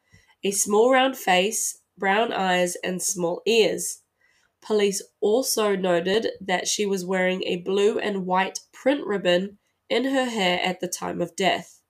a 0.43 0.51
small 0.51 0.91
round 0.91 1.17
face, 1.17 1.79
brown 1.97 2.33
eyes, 2.33 2.75
and 2.83 3.01
small 3.01 3.41
ears. 3.45 4.01
Police 4.61 5.01
also 5.19 5.75
noted 5.75 6.29
that 6.39 6.67
she 6.67 6.85
was 6.85 7.05
wearing 7.05 7.43
a 7.43 7.57
blue 7.57 7.99
and 7.99 8.25
white 8.25 8.59
print 8.71 9.05
ribbon 9.05 9.57
in 9.89 10.05
her 10.05 10.25
hair 10.25 10.59
at 10.63 10.79
the 10.79 10.87
time 10.87 11.21
of 11.21 11.35
death. 11.35 11.81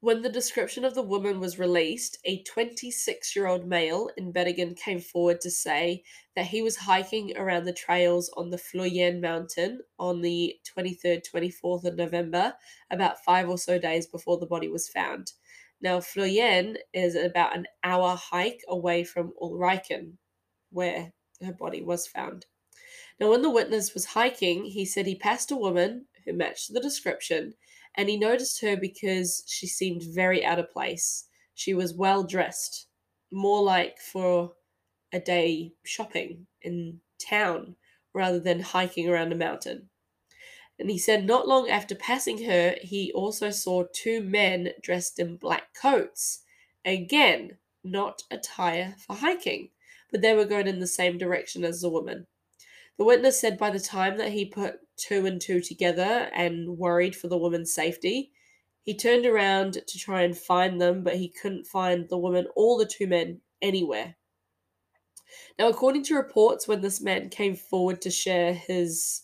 When 0.00 0.22
the 0.22 0.28
description 0.28 0.84
of 0.84 0.94
the 0.94 1.02
woman 1.02 1.40
was 1.40 1.58
released, 1.58 2.18
a 2.24 2.42
26 2.44 3.34
year 3.34 3.48
old 3.48 3.66
male 3.66 4.08
in 4.16 4.30
Bergen 4.30 4.76
came 4.76 5.00
forward 5.00 5.40
to 5.40 5.50
say 5.50 6.04
that 6.36 6.46
he 6.46 6.62
was 6.62 6.76
hiking 6.76 7.36
around 7.36 7.64
the 7.64 7.72
trails 7.72 8.30
on 8.36 8.50
the 8.50 8.58
Fløyen 8.58 9.20
mountain 9.20 9.80
on 9.98 10.20
the 10.20 10.56
23rd 10.64 11.24
24th 11.28 11.84
of 11.84 11.96
November, 11.96 12.54
about 12.90 13.24
five 13.24 13.48
or 13.48 13.58
so 13.58 13.76
days 13.76 14.06
before 14.06 14.38
the 14.38 14.46
body 14.46 14.68
was 14.68 14.88
found. 14.88 15.32
Now, 15.80 15.98
Fløyen 15.98 16.76
is 16.92 17.14
about 17.14 17.56
an 17.56 17.66
hour 17.84 18.16
hike 18.16 18.62
away 18.68 19.04
from 19.04 19.32
Ulriken, 19.40 20.18
where 20.70 21.12
her 21.40 21.52
body 21.52 21.82
was 21.82 22.06
found. 22.06 22.46
Now, 23.20 23.30
when 23.30 23.42
the 23.42 23.50
witness 23.50 23.94
was 23.94 24.06
hiking, 24.06 24.64
he 24.64 24.84
said 24.84 25.06
he 25.06 25.14
passed 25.16 25.50
a 25.50 25.56
woman 25.56 26.06
who 26.24 26.32
matched 26.32 26.72
the 26.72 26.80
description, 26.80 27.54
and 27.96 28.08
he 28.08 28.16
noticed 28.16 28.60
her 28.60 28.76
because 28.76 29.44
she 29.46 29.66
seemed 29.66 30.02
very 30.02 30.44
out 30.44 30.58
of 30.58 30.70
place. 30.70 31.28
She 31.54 31.74
was 31.74 31.94
well 31.94 32.22
dressed, 32.24 32.86
more 33.30 33.62
like 33.62 33.98
for 33.98 34.52
a 35.12 35.20
day 35.20 35.72
shopping 35.84 36.46
in 36.62 37.00
town 37.18 37.76
rather 38.14 38.40
than 38.40 38.60
hiking 38.60 39.08
around 39.08 39.32
a 39.32 39.36
mountain. 39.36 39.90
And 40.78 40.90
he 40.90 40.98
said 40.98 41.26
not 41.26 41.48
long 41.48 41.68
after 41.68 41.94
passing 41.94 42.44
her, 42.44 42.76
he 42.80 43.12
also 43.12 43.50
saw 43.50 43.84
two 43.92 44.22
men 44.22 44.70
dressed 44.80 45.18
in 45.18 45.36
black 45.36 45.74
coats. 45.74 46.44
Again, 46.84 47.58
not 47.82 48.22
attire 48.30 48.94
for 48.98 49.16
hiking, 49.16 49.70
but 50.10 50.22
they 50.22 50.34
were 50.34 50.44
going 50.44 50.68
in 50.68 50.78
the 50.78 50.86
same 50.86 51.18
direction 51.18 51.64
as 51.64 51.80
the 51.80 51.88
woman. 51.88 52.26
The 52.96 53.04
witness 53.04 53.40
said 53.40 53.58
by 53.58 53.70
the 53.70 53.80
time 53.80 54.18
that 54.18 54.32
he 54.32 54.44
put 54.44 54.80
two 54.96 55.26
and 55.26 55.40
two 55.40 55.60
together 55.60 56.30
and 56.34 56.78
worried 56.78 57.14
for 57.14 57.28
the 57.28 57.38
woman's 57.38 57.72
safety, 57.72 58.32
he 58.82 58.94
turned 58.94 59.26
around 59.26 59.74
to 59.86 59.98
try 59.98 60.22
and 60.22 60.36
find 60.36 60.80
them, 60.80 61.04
but 61.04 61.16
he 61.16 61.28
couldn't 61.28 61.66
find 61.66 62.08
the 62.08 62.18
woman 62.18 62.46
or 62.56 62.78
the 62.78 62.86
two 62.86 63.06
men 63.06 63.40
anywhere. 63.60 64.16
Now, 65.58 65.68
according 65.68 66.04
to 66.04 66.14
reports, 66.14 66.66
when 66.66 66.80
this 66.80 67.00
man 67.00 67.28
came 67.28 67.54
forward 67.54 68.00
to 68.02 68.10
share 68.10 68.54
his 68.54 69.22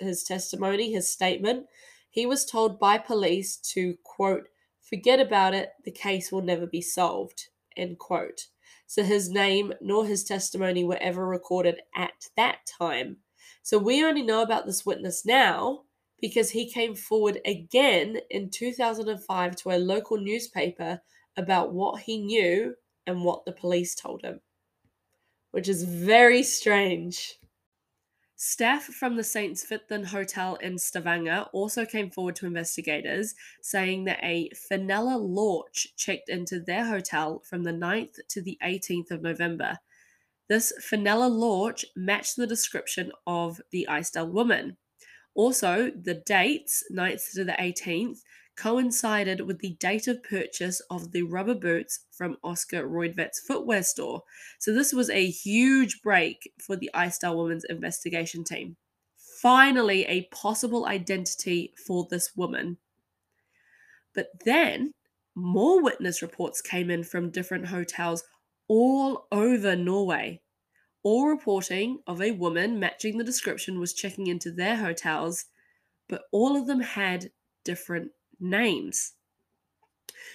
his 0.00 0.22
testimony, 0.22 0.92
his 0.92 1.10
statement, 1.10 1.66
he 2.10 2.26
was 2.26 2.44
told 2.44 2.78
by 2.78 2.98
police 2.98 3.56
to, 3.56 3.96
quote, 4.04 4.48
forget 4.80 5.20
about 5.20 5.54
it, 5.54 5.70
the 5.84 5.90
case 5.90 6.30
will 6.30 6.42
never 6.42 6.66
be 6.66 6.82
solved, 6.82 7.48
end 7.76 7.98
quote. 7.98 8.48
So 8.86 9.02
his 9.02 9.30
name 9.30 9.72
nor 9.80 10.04
his 10.04 10.22
testimony 10.24 10.84
were 10.84 10.98
ever 11.00 11.26
recorded 11.26 11.80
at 11.96 12.28
that 12.36 12.58
time. 12.66 13.16
So 13.62 13.78
we 13.78 14.04
only 14.04 14.22
know 14.22 14.42
about 14.42 14.66
this 14.66 14.84
witness 14.84 15.24
now 15.24 15.84
because 16.20 16.50
he 16.50 16.70
came 16.70 16.94
forward 16.94 17.40
again 17.46 18.18
in 18.30 18.50
2005 18.50 19.56
to 19.56 19.70
a 19.70 19.78
local 19.78 20.18
newspaper 20.18 21.00
about 21.36 21.72
what 21.72 22.02
he 22.02 22.18
knew 22.18 22.74
and 23.06 23.24
what 23.24 23.44
the 23.44 23.52
police 23.52 23.94
told 23.94 24.22
him, 24.22 24.40
which 25.50 25.68
is 25.68 25.84
very 25.84 26.42
strange. 26.42 27.38
Staff 28.44 28.82
from 28.82 29.14
the 29.14 29.22
St. 29.22 29.56
Svithun 29.56 30.04
Hotel 30.04 30.56
in 30.56 30.76
Stavanger 30.76 31.46
also 31.52 31.86
came 31.86 32.10
forward 32.10 32.34
to 32.34 32.46
investigators, 32.46 33.36
saying 33.60 34.02
that 34.02 34.18
a 34.20 34.50
Fenella 34.50 35.16
Lorck 35.16 35.74
checked 35.96 36.28
into 36.28 36.58
their 36.58 36.84
hotel 36.84 37.40
from 37.48 37.62
the 37.62 37.70
9th 37.70 38.18
to 38.30 38.42
the 38.42 38.58
18th 38.64 39.12
of 39.12 39.22
November. 39.22 39.78
This 40.48 40.72
Fenella 40.80 41.28
Lorck 41.28 41.82
matched 41.94 42.34
the 42.34 42.48
description 42.48 43.12
of 43.28 43.60
the 43.70 43.86
Isdal 43.88 44.32
woman. 44.32 44.76
Also, 45.36 45.92
the 46.02 46.14
dates, 46.26 46.82
9th 46.92 47.34
to 47.34 47.44
the 47.44 47.52
18th, 47.52 48.22
coincided 48.56 49.40
with 49.42 49.58
the 49.60 49.76
date 49.80 50.08
of 50.08 50.22
purchase 50.22 50.80
of 50.90 51.12
the 51.12 51.22
rubber 51.22 51.54
boots 51.54 52.00
from 52.10 52.36
Oscar 52.44 52.86
Rørtveit's 52.86 53.40
footwear 53.40 53.82
store. 53.82 54.22
So 54.58 54.72
this 54.72 54.92
was 54.92 55.10
a 55.10 55.30
huge 55.30 56.02
break 56.02 56.52
for 56.60 56.76
the 56.76 56.90
Isdal 56.94 57.36
Woman's 57.36 57.64
investigation 57.64 58.44
team. 58.44 58.76
Finally, 59.16 60.04
a 60.04 60.28
possible 60.32 60.86
identity 60.86 61.74
for 61.86 62.06
this 62.10 62.36
woman. 62.36 62.78
But 64.14 64.28
then 64.44 64.94
more 65.34 65.82
witness 65.82 66.22
reports 66.22 66.60
came 66.60 66.90
in 66.90 67.04
from 67.04 67.30
different 67.30 67.66
hotels 67.66 68.22
all 68.68 69.26
over 69.32 69.74
Norway, 69.74 70.40
all 71.02 71.26
reporting 71.26 71.98
of 72.06 72.22
a 72.22 72.30
woman 72.32 72.78
matching 72.78 73.18
the 73.18 73.24
description 73.24 73.80
was 73.80 73.92
checking 73.92 74.28
into 74.28 74.52
their 74.52 74.76
hotels, 74.76 75.46
but 76.08 76.22
all 76.30 76.56
of 76.56 76.66
them 76.66 76.80
had 76.80 77.30
different 77.64 78.12
names. 78.42 79.14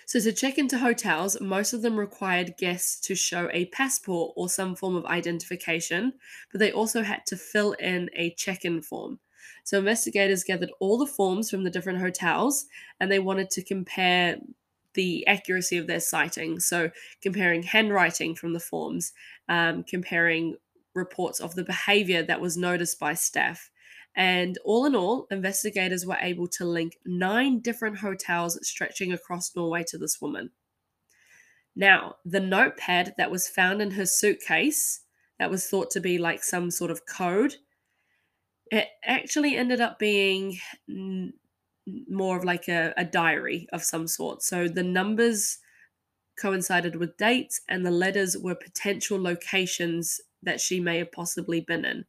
So, 0.06 0.20
to 0.20 0.32
check 0.32 0.58
into 0.58 0.78
hotels, 0.78 1.40
most 1.42 1.74
of 1.74 1.82
them 1.82 2.00
required 2.00 2.56
guests 2.58 3.00
to 3.02 3.16
show 3.16 3.50
a 3.52 3.66
passport 3.66 4.34
or 4.36 4.50
some 4.50 4.76
form 4.76 4.96
of 4.96 5.06
identification, 5.06 6.14
but 6.52 6.60
they 6.60 6.72
also 6.72 7.04
had 7.04 7.26
to 7.28 7.38
fill 7.38 7.74
in 7.74 8.10
a 8.14 8.34
check 8.36 8.66
in 8.66 8.82
form. 8.82 9.20
So, 9.64 9.80
investigators 9.80 10.44
gathered 10.44 10.72
all 10.80 10.98
the 10.98 11.06
forms 11.06 11.50
from 11.50 11.64
the 11.64 11.70
different 11.70 12.00
hotels 12.00 12.66
and 13.00 13.12
they 13.12 13.20
wanted 13.20 13.50
to 13.52 13.64
compare 13.64 14.38
the 14.94 15.28
accuracy 15.28 15.78
of 15.78 15.88
their 15.88 16.00
citing. 16.00 16.60
So, 16.60 16.92
comparing 17.22 17.64
handwriting 17.64 18.36
from 18.36 18.54
the 18.54 18.60
forms, 18.60 19.14
um, 19.50 19.84
comparing 19.84 20.56
reports 20.94 21.40
of 21.40 21.56
the 21.56 21.64
behavior 21.64 22.24
that 22.24 22.42
was 22.42 22.58
noticed 22.58 23.00
by 23.00 23.14
staff, 23.14 23.70
and 24.18 24.58
all 24.66 24.86
in 24.86 24.96
all, 24.96 25.28
investigators 25.30 26.06
were 26.06 26.18
able 26.20 26.48
to 26.48 26.66
link 26.66 26.98
nine 27.06 27.60
different 27.60 28.00
hotels 28.00 28.60
stretching 28.68 29.14
across 29.14 29.56
Norway 29.56 29.84
to 29.90 29.98
this 29.98 30.20
woman. 30.20 30.50
Now, 31.76 32.16
the 32.26 32.40
notepad 32.40 33.14
that 33.20 33.30
was 33.30 33.48
found 33.48 33.80
in 33.80 33.92
her 33.92 34.08
suitcase, 34.08 35.02
that 35.38 35.52
was 35.52 35.68
thought 35.68 35.92
to 35.92 36.00
be 36.00 36.18
like 36.18 36.44
some 36.44 36.72
sort 36.72 36.90
of 36.90 37.06
code, 37.06 37.58
it 38.72 38.88
actually 39.06 39.56
ended 39.56 39.80
up 39.80 40.00
being 40.00 40.58
more 42.10 42.36
of 42.36 42.44
like 42.44 42.68
a, 42.68 42.96
a 42.98 43.06
diary 43.06 43.68
of 43.72 43.84
some 43.84 44.08
sort. 44.08 44.42
So 44.42 44.68
the 44.68 44.84
numbers 44.84 45.60
coincided 46.42 46.96
with 46.96 47.18
dates, 47.18 47.62
and 47.70 47.86
the 47.86 47.92
letters 47.92 48.36
were 48.36 48.56
potential 48.56 49.22
locations 49.22 50.20
that 50.42 50.60
she 50.60 50.80
may 50.80 50.98
have 50.98 51.12
possibly 51.12 51.62
been 51.62 51.86
in. 51.86 52.06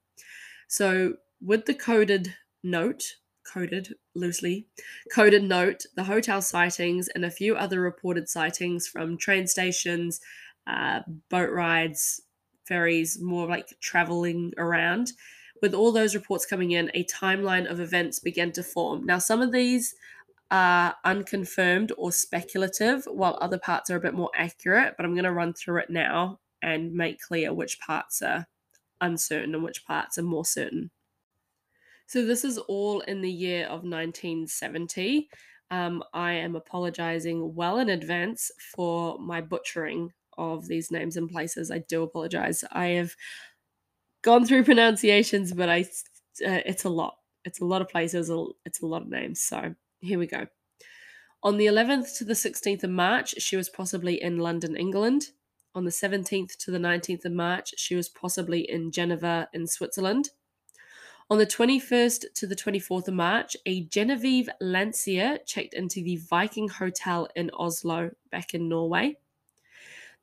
So 0.68 1.14
with 1.40 1.66
the 1.66 1.74
coded 1.74 2.35
note, 2.62 3.16
coded 3.44 3.94
loosely, 4.14 4.66
coded 5.12 5.42
note, 5.44 5.87
the 5.94 6.05
hotel 6.05 6.42
sightings, 6.42 7.09
and 7.09 7.24
a 7.24 7.31
few 7.31 7.57
other 7.57 7.81
reported 7.81 8.29
sightings 8.29 8.87
from 8.87 9.16
train 9.18 9.46
stations, 9.46 10.20
uh, 10.66 11.01
boat 11.31 11.51
rides, 11.51 12.22
ferries, 12.66 13.20
more 13.20 13.46
like 13.48 13.79
traveling 13.81 14.53
around, 14.59 15.12
With 15.62 15.74
all 15.74 15.92
those 15.92 16.14
reports 16.14 16.46
coming 16.46 16.70
in, 16.72 16.90
a 16.94 17.05
timeline 17.05 17.68
of 17.70 17.81
events 17.81 18.20
began 18.20 18.53
to 18.53 18.62
form. 18.62 19.05
Now, 19.05 19.18
some 19.18 19.40
of 19.40 19.53
these 19.53 19.94
are 20.51 20.96
unconfirmed 21.05 21.92
or 21.98 22.12
speculative, 22.12 23.05
while 23.07 23.38
other 23.40 23.59
parts 23.59 23.90
are 23.90 23.96
a 23.96 24.01
bit 24.01 24.14
more 24.14 24.31
accurate, 24.37 24.94
but 24.96 25.05
I'm 25.05 25.14
going 25.14 25.24
to 25.24 25.33
run 25.33 25.53
through 25.55 25.79
it 25.79 25.90
now 25.90 26.40
and 26.62 26.92
make 26.94 27.20
clear 27.20 27.53
which 27.53 27.81
parts 27.81 28.22
are 28.22 28.46
uncertain 29.01 29.55
and 29.55 29.64
which 29.64 29.85
parts 29.85 30.18
are 30.18 30.22
more 30.22 30.44
certain. 30.44 30.90
So, 32.09 32.25
this 32.25 32.42
is 32.42 32.57
all 32.57 33.01
in 33.01 33.21
the 33.21 33.31
year 33.31 33.64
of 33.66 33.85
1970. 33.85 35.29
Um, 35.71 36.03
I 36.14 36.33
am 36.33 36.57
apologizing 36.57 37.55
well 37.55 37.79
in 37.79 37.90
advance 37.90 38.51
for 38.75 39.18
my 39.18 39.42
butchering 39.42 40.11
of 40.38 40.66
these 40.66 40.90
names 40.90 41.18
and 41.18 41.29
places. 41.29 41.71
I 41.71 41.81
do 41.81 42.03
apologize. 42.03 42.64
I 42.73 42.87
have 42.87 43.14
gone 44.23 44.47
through 44.47 44.64
pronunciations, 44.64 45.53
but 45.53 45.68
I 45.68 45.83
uh, 46.47 46.64
it's 46.64 46.85
a 46.85 46.88
lot. 46.88 47.16
It's 47.44 47.61
a 47.61 47.66
lot 47.66 47.83
of 47.83 47.90
places. 47.90 48.31
It's 48.64 48.81
a 48.81 48.87
lot 48.87 49.03
of 49.03 49.09
names. 49.09 49.42
So 49.42 49.75
here 50.01 50.18
we 50.18 50.27
go. 50.27 50.47
On 51.42 51.59
the 51.59 51.66
11th 51.66 52.16
to 52.16 52.25
the 52.25 52.33
16th 52.33 52.85
of 52.85 52.90
March, 52.90 53.35
she 53.37 53.57
was 53.57 53.68
possibly 53.68 54.23
in 54.23 54.38
London, 54.38 54.77
England. 54.77 55.27
On 55.75 55.85
the 55.85 55.90
17th 55.90 56.57
to 56.57 56.71
the 56.71 56.79
19th 56.79 57.27
of 57.27 57.33
March, 57.33 57.75
she 57.77 57.94
was 57.94 58.09
possibly 58.09 58.61
in 58.61 58.90
Geneva, 58.90 59.51
in 59.53 59.66
Switzerland. 59.66 60.31
On 61.31 61.37
the 61.37 61.47
21st 61.47 62.33
to 62.37 62.47
the 62.47 62.57
24th 62.57 63.09
of 63.09 63.12
March, 63.12 63.55
a 63.67 63.83
Genevieve 63.85 64.49
Lancier 64.62 65.37
checked 65.45 65.75
into 65.75 66.03
the 66.03 66.17
Viking 66.17 66.69
Hotel 66.69 67.29
in 67.37 67.51
Oslo, 67.53 68.12
back 68.31 68.55
in 68.55 68.67
Norway. 68.67 69.19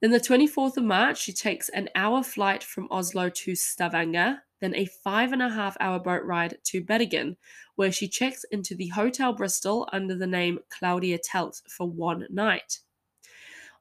Then 0.02 0.10
the 0.10 0.20
24th 0.20 0.78
of 0.78 0.84
March, 0.84 1.20
she 1.20 1.32
takes 1.32 1.70
an 1.70 1.90
hour 1.94 2.24
flight 2.24 2.64
from 2.64 2.88
Oslo 2.90 3.30
to 3.30 3.54
Stavanger, 3.54 4.40
then 4.62 4.74
a 4.74 4.88
five 4.88 5.32
and 5.32 5.44
a 5.44 5.50
half 5.50 5.78
hour 5.80 6.00
boat 6.00 6.24
ride 6.24 6.58
to 6.64 6.84
Bergen, 6.84 7.38
where 7.76 7.92
she 7.92 8.08
checks 8.08 8.44
into 8.46 8.74
the 8.74 8.88
Hotel 8.88 9.32
Bristol 9.32 9.88
under 9.94 10.16
the 10.16 10.26
name 10.26 10.58
Claudia 10.70 11.20
Tielt 11.20 11.62
for 11.70 11.88
one 11.88 12.26
night. 12.32 12.80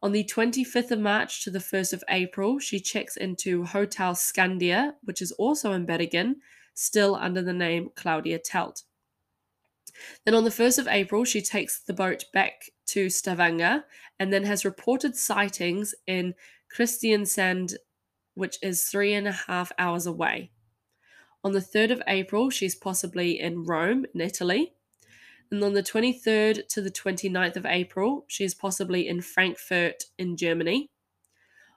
On 0.02 0.12
the 0.12 0.24
25th 0.24 0.90
of 0.90 1.00
March 1.00 1.42
to 1.44 1.50
the 1.50 1.58
1st 1.58 1.94
of 1.94 2.04
April, 2.10 2.58
she 2.58 2.80
checks 2.80 3.16
into 3.16 3.64
Hotel 3.64 4.12
Scandia, 4.12 4.92
which 5.04 5.22
is 5.22 5.32
also 5.32 5.72
in 5.72 5.86
Bergen, 5.86 6.42
still 6.74 7.14
under 7.14 7.42
the 7.42 7.52
name 7.52 7.90
Claudia 7.94 8.38
Tielt. 8.38 8.82
Then 10.24 10.34
on 10.34 10.44
the 10.44 10.50
1st 10.50 10.78
of 10.80 10.88
April, 10.88 11.24
she 11.24 11.40
takes 11.40 11.80
the 11.80 11.92
boat 11.92 12.24
back 12.32 12.70
to 12.86 13.08
Stavanger 13.08 13.84
and 14.18 14.32
then 14.32 14.44
has 14.44 14.64
reported 14.64 15.16
sightings 15.16 15.94
in 16.06 16.34
Kristiansand, 16.74 17.74
which 18.34 18.58
is 18.62 18.84
three 18.84 19.14
and 19.14 19.28
a 19.28 19.32
half 19.32 19.70
hours 19.78 20.06
away. 20.06 20.50
On 21.44 21.52
the 21.52 21.60
3rd 21.60 21.92
of 21.92 22.02
April, 22.08 22.50
she's 22.50 22.74
possibly 22.74 23.38
in 23.38 23.64
Rome, 23.64 24.06
in 24.14 24.20
Italy. 24.20 24.72
And 25.50 25.62
on 25.62 25.74
the 25.74 25.82
23rd 25.82 26.66
to 26.68 26.80
the 26.80 26.90
29th 26.90 27.56
of 27.56 27.66
April, 27.66 28.24
she 28.28 28.44
is 28.44 28.54
possibly 28.54 29.06
in 29.06 29.20
Frankfurt, 29.20 30.04
in 30.18 30.36
Germany. 30.36 30.90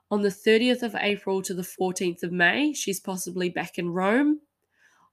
On 0.09 0.21
the 0.21 0.29
30th 0.29 0.83
of 0.83 0.95
April 0.95 1.41
to 1.41 1.53
the 1.53 1.63
14th 1.63 2.23
of 2.23 2.31
May, 2.31 2.71
she's 2.73 3.01
possibly 3.01 3.49
back 3.49 3.77
in 3.77 3.89
Rome. 3.89 4.39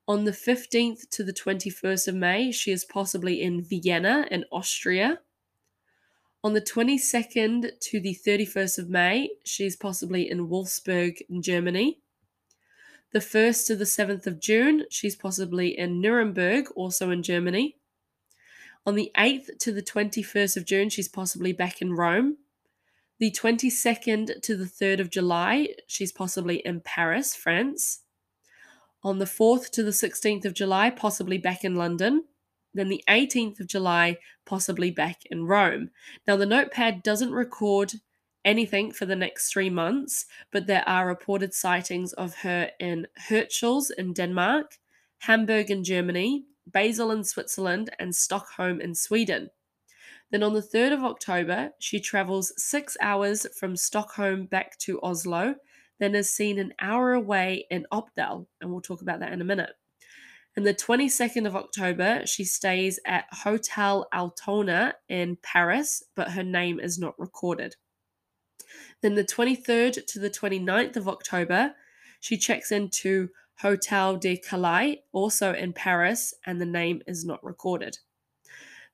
On 0.07 0.25
the 0.25 0.33
15th 0.33 1.09
to 1.13 1.25
the 1.25 1.33
21st 1.33 2.09
of 2.09 2.15
May, 2.15 2.53
she 2.53 2.73
is 2.73 2.85
possibly 2.85 3.41
in 3.41 3.63
Vienna 3.63 4.27
in 4.31 4.45
Austria. 4.53 5.21
On 6.43 6.53
the 6.53 6.61
22nd 6.61 7.71
to 7.81 8.01
the 8.01 8.15
31st 8.15 8.79
of 8.81 8.91
May, 8.91 9.31
she 9.45 9.65
is 9.65 9.77
possibly 9.77 10.31
in 10.31 10.51
Wolfsburg 10.51 11.23
in 11.31 11.41
Germany. 11.41 12.03
The 13.13 13.21
1st 13.21 13.67
to 13.69 13.77
the 13.77 13.87
7th 13.87 14.27
of 14.27 14.41
June, 14.41 14.85
she's 14.91 15.17
possibly 15.17 15.79
in 15.79 16.03
Nuremberg, 16.03 16.67
also 16.77 17.09
in 17.09 17.23
Germany. 17.23 17.77
On 18.85 18.97
the 18.97 19.11
8th 19.17 19.59
to 19.61 19.73
the 19.73 19.83
21st 19.83 20.59
of 20.59 20.67
June, 20.67 20.91
she's 20.91 21.09
possibly 21.09 21.55
back 21.55 21.81
in 21.81 21.95
Rome. 21.95 22.37
The 23.21 23.31
22nd 23.31 24.43
to 24.43 24.55
the 24.55 24.67
3rd 24.67 25.01
of 25.01 25.09
July, 25.09 25.69
she's 25.87 26.13
possibly 26.13 26.57
in 26.57 26.83
Paris, 26.83 27.35
France 27.35 28.01
on 29.05 29.19
the 29.19 29.25
4th 29.27 29.71
to 29.71 29.83
the 29.83 29.91
16th 29.91 30.45
of 30.45 30.55
July, 30.55 30.91
possibly 30.91 31.39
back 31.39 31.65
in 31.65 31.75
London. 31.75 32.25
Then 32.73 32.89
the 32.89 33.05
18th 33.09 33.61
of 33.61 33.69
July, 33.69 34.19
possibly 34.47 34.91
back 34.91 35.23
in 35.31 35.47
Rome. 35.47 35.91
Now, 36.27 36.37
the 36.37 36.47
notepad 36.47 37.03
doesn't 37.03 37.33
record 37.33 37.95
anything 38.45 38.93
for 38.93 39.07
the 39.07 39.17
next 39.17 39.53
three 39.53 39.71
months, 39.71 40.27
but 40.51 40.67
there 40.67 40.87
are 40.89 41.07
reported 41.07 41.55
sightings 41.55 42.13
of 42.15 42.37
her 42.37 42.71
in 42.81 43.07
Hirtshals 43.29 43.91
in 43.97 44.13
Denmark, 44.13 44.79
Hamburg 45.19 45.71
in 45.71 45.85
Germany, 45.85 46.45
Basel 46.67 47.11
in 47.11 47.25
Switzerland, 47.25 47.91
and 47.99 48.15
Stockholm 48.15 48.81
in 48.81 48.95
Sweden. 48.95 49.51
Then 50.31 50.43
on 50.43 50.55
the 50.55 50.61
3rd 50.63 50.95
of 50.95 51.05
October, 51.05 51.71
she 51.79 52.01
travels 52.01 52.53
six 52.57 52.97
hours 53.01 53.47
from 53.59 53.77
Stockholm 53.77 54.47
back 54.47 54.77
to 54.79 55.01
Oslo 55.03 55.55
then 56.01 56.15
is 56.15 56.31
seen 56.31 56.59
an 56.59 56.73
hour 56.81 57.13
away 57.13 57.67
in 57.71 57.87
Opdal, 57.93 58.47
and 58.61 58.71
we'll 58.71 58.81
talk 58.81 59.03
about 59.03 59.21
that 59.21 59.33
in 59.33 59.41
a 59.41 59.45
minute. 59.45 59.71
And 60.57 60.65
the 60.65 60.75
22nd 60.75 61.47
of 61.47 61.57
October, 61.57 62.23
she 62.27 62.45
stays 62.45 63.01
at 63.05 63.25
Hotel 63.33 64.07
Altona 64.15 64.95
in 65.09 65.37
Paris, 65.43 66.05
but 66.15 66.31
her 66.31 66.45
name 66.45 66.79
is 66.79 66.99
not 66.99 67.19
recorded. 67.19 67.75
Then 69.03 69.15
the 69.15 69.25
23rd 69.25 70.07
to 70.07 70.19
the 70.19 70.31
29th 70.31 70.97
of 70.97 71.09
October, 71.09 71.75
she 72.21 72.37
checks 72.37 72.71
into 72.71 73.31
Hotel 73.59 74.17
de 74.17 74.37
Calais, 74.37 75.03
also 75.13 75.53
in 75.53 75.73
Paris, 75.73 76.35
and 76.47 76.61
the 76.61 76.67
name 76.67 77.03
is 77.07 77.25
not 77.25 77.43
recorded. 77.45 77.99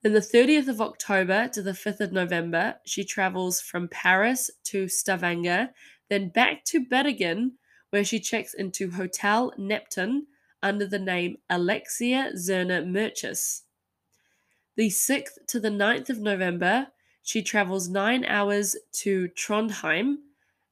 Then 0.02 0.14
the 0.14 0.20
30th 0.20 0.68
of 0.68 0.80
October 0.80 1.48
to 1.48 1.62
the 1.62 1.72
5th 1.72 2.00
of 2.00 2.12
November, 2.12 2.76
she 2.86 3.04
travels 3.04 3.60
from 3.60 3.88
Paris 3.88 4.50
to 4.64 4.88
Stavanger 4.88 5.70
then 6.10 6.28
back 6.28 6.64
to 6.66 6.84
Bergen, 6.84 7.52
where 7.88 8.04
she 8.04 8.20
checks 8.20 8.52
into 8.52 8.90
Hotel 8.90 9.54
Neptune 9.56 10.26
under 10.62 10.86
the 10.86 10.98
name 10.98 11.38
Alexia 11.48 12.32
Zarna-Merchez. 12.34 13.62
The 14.76 14.88
6th 14.88 15.46
to 15.48 15.60
the 15.60 15.70
9th 15.70 16.10
of 16.10 16.20
November, 16.20 16.88
she 17.22 17.42
travels 17.42 17.88
nine 17.88 18.24
hours 18.24 18.76
to 18.92 19.28
Trondheim 19.28 20.16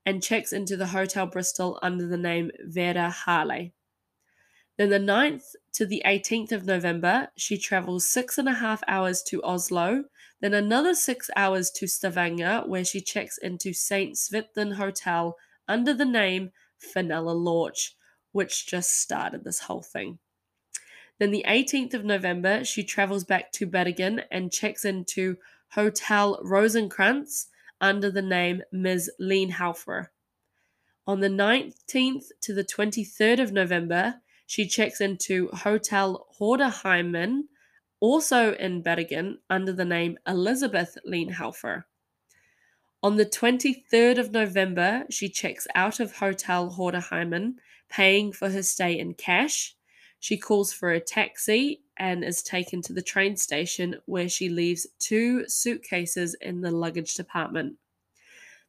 and 0.04 0.22
checks 0.22 0.52
into 0.52 0.76
the 0.76 0.86
Hotel 0.88 1.26
Bristol 1.26 1.78
under 1.82 2.06
the 2.06 2.16
name 2.16 2.50
Vera 2.64 3.14
Jarle. 3.24 3.72
Then 4.76 4.90
the 4.90 4.98
9th 4.98 5.54
to 5.74 5.86
the 5.86 6.02
18th 6.06 6.52
of 6.52 6.64
November, 6.64 7.28
she 7.36 7.58
travels 7.58 8.08
six 8.08 8.38
and 8.38 8.48
a 8.48 8.54
half 8.54 8.82
hours 8.88 9.22
to 9.24 9.42
Oslo, 9.42 10.04
then 10.40 10.54
another 10.54 10.94
six 10.94 11.30
hours 11.36 11.70
to 11.72 11.86
Stavanger, 11.86 12.62
where 12.66 12.84
she 12.84 13.00
checks 13.00 13.38
into 13.38 13.72
St. 13.72 14.14
Svithun 14.14 14.74
Hotel 14.74 15.36
under 15.66 15.92
the 15.92 16.04
name 16.04 16.52
Fenella 16.78 17.32
Lorck, 17.32 17.76
which 18.32 18.66
just 18.66 19.00
started 19.00 19.44
this 19.44 19.60
whole 19.60 19.82
thing. 19.82 20.18
Then 21.18 21.32
the 21.32 21.44
18th 21.48 21.94
of 21.94 22.04
November, 22.04 22.64
she 22.64 22.84
travels 22.84 23.24
back 23.24 23.50
to 23.52 23.66
Bergen 23.66 24.22
and 24.30 24.52
checks 24.52 24.84
into 24.84 25.36
Hotel 25.70 26.40
Rosenkrantz 26.44 27.46
under 27.80 28.10
the 28.10 28.22
name 28.22 28.62
Ms. 28.72 29.10
Leenhaufer. 29.20 30.08
On 31.06 31.20
the 31.20 31.28
19th 31.28 32.26
to 32.42 32.54
the 32.54 32.64
23rd 32.64 33.40
of 33.40 33.52
November, 33.52 34.16
she 34.46 34.66
checks 34.66 35.00
into 35.00 35.48
Hotel 35.48 36.26
Hordaheimen, 36.38 37.42
also 38.00 38.54
in 38.54 38.82
Bergen, 38.82 39.38
under 39.50 39.72
the 39.72 39.84
name 39.84 40.18
Elizabeth 40.26 40.96
Leenhaufer. 41.06 41.84
On 43.02 43.16
the 43.16 43.26
23rd 43.26 44.18
of 44.18 44.32
November, 44.32 45.04
she 45.08 45.28
checks 45.28 45.66
out 45.74 46.00
of 46.00 46.16
Hotel 46.16 46.70
Hordaheimen, 46.70 47.54
paying 47.88 48.32
for 48.32 48.50
her 48.50 48.62
stay 48.62 48.98
in 48.98 49.14
cash. 49.14 49.76
She 50.18 50.36
calls 50.36 50.72
for 50.72 50.90
a 50.90 51.00
taxi 51.00 51.82
and 51.96 52.24
is 52.24 52.42
taken 52.42 52.82
to 52.82 52.92
the 52.92 53.02
train 53.02 53.36
station 53.36 53.96
where 54.06 54.28
she 54.28 54.48
leaves 54.48 54.86
two 54.98 55.48
suitcases 55.48 56.34
in 56.40 56.60
the 56.60 56.70
luggage 56.70 57.14
department. 57.14 57.76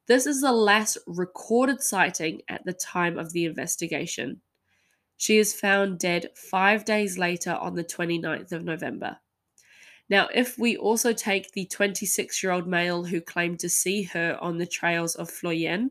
This 0.05 0.25
is 0.25 0.41
the 0.41 0.51
last 0.51 0.97
recorded 1.05 1.81
sighting 1.81 2.41
at 2.49 2.65
the 2.65 2.73
time 2.73 3.17
of 3.17 3.33
the 3.33 3.45
investigation. 3.45 4.41
She 5.19 5.37
is 5.37 5.53
found 5.53 5.99
dead 5.99 6.29
five 6.33 6.85
days 6.85 7.17
later 7.17 7.51
on 7.51 7.75
the 7.75 7.83
29th 7.83 8.53
of 8.53 8.63
November. 8.63 9.17
Now, 10.09 10.29
if 10.33 10.57
we 10.57 10.77
also 10.77 11.11
take 11.11 11.51
the 11.51 11.65
26 11.65 12.41
year 12.41 12.53
old 12.53 12.67
male 12.67 13.03
who 13.03 13.19
claimed 13.19 13.59
to 13.59 13.69
see 13.69 14.03
her 14.03 14.37
on 14.39 14.57
the 14.57 14.65
trails 14.65 15.15
of 15.15 15.29
Fløyen, 15.29 15.89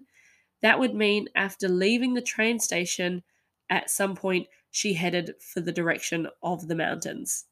that 0.63 0.79
would 0.79 0.95
mean 0.95 1.29
after 1.35 1.69
leaving 1.69 2.15
the 2.15 2.23
train 2.23 2.59
station, 2.59 3.23
at 3.69 3.91
some 3.91 4.17
point 4.17 4.47
she 4.71 4.95
headed 4.95 5.35
for 5.41 5.61
the 5.61 5.73
direction 5.73 6.29
of 6.43 6.67
the 6.67 6.75
mountains. 6.75 7.45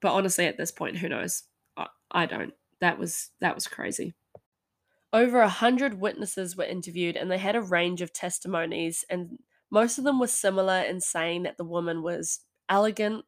But 0.00 0.12
honestly, 0.12 0.46
at 0.46 0.58
this 0.58 0.70
point, 0.70 0.98
who 0.98 1.08
knows? 1.08 1.42
I, 1.76 1.88
I 2.12 2.26
don't. 2.26 2.54
That 2.80 3.00
was 3.00 3.30
that 3.40 3.56
was 3.56 3.66
crazy. 3.66 4.14
Over 5.12 5.40
a 5.40 5.48
hundred 5.48 6.00
witnesses 6.00 6.56
were 6.56 6.62
interviewed, 6.62 7.16
and 7.16 7.28
they 7.28 7.38
had 7.38 7.56
a 7.56 7.60
range 7.60 8.00
of 8.00 8.12
testimonies 8.12 9.04
and 9.10 9.40
Most 9.70 9.98
of 9.98 10.04
them 10.04 10.18
were 10.18 10.26
similar 10.26 10.80
in 10.82 11.00
saying 11.00 11.44
that 11.44 11.56
the 11.56 11.64
woman 11.64 12.02
was 12.02 12.40
elegant, 12.68 13.24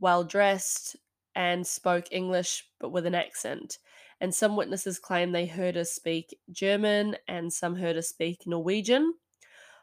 well 0.00 0.24
dressed, 0.24 0.96
and 1.34 1.66
spoke 1.66 2.08
English 2.10 2.68
but 2.78 2.90
with 2.90 3.06
an 3.06 3.14
accent. 3.14 3.78
And 4.20 4.34
some 4.34 4.56
witnesses 4.56 4.98
claim 4.98 5.32
they 5.32 5.46
heard 5.46 5.76
her 5.76 5.84
speak 5.84 6.38
German 6.50 7.16
and 7.28 7.52
some 7.52 7.76
heard 7.76 7.96
her 7.96 8.02
speak 8.02 8.46
Norwegian. 8.46 9.14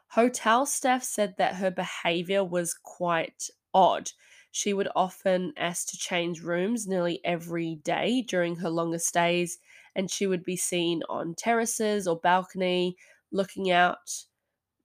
Hotel 0.08 0.66
staff 0.66 1.02
said 1.02 1.36
that 1.38 1.56
her 1.56 1.70
behavior 1.70 2.44
was 2.44 2.74
quite 2.74 3.50
odd. 3.74 4.12
She 4.50 4.72
would 4.72 4.88
often 4.96 5.52
ask 5.56 5.88
to 5.88 5.98
change 5.98 6.42
rooms 6.42 6.86
nearly 6.86 7.24
every 7.24 7.76
day 7.76 8.22
during 8.22 8.56
her 8.56 8.70
longer 8.70 8.98
stays, 8.98 9.58
and 9.94 10.10
she 10.10 10.26
would 10.26 10.44
be 10.44 10.56
seen 10.56 11.02
on 11.08 11.34
terraces 11.34 12.08
or 12.08 12.18
balcony, 12.18 12.96
looking 13.32 13.70
out, 13.70 14.26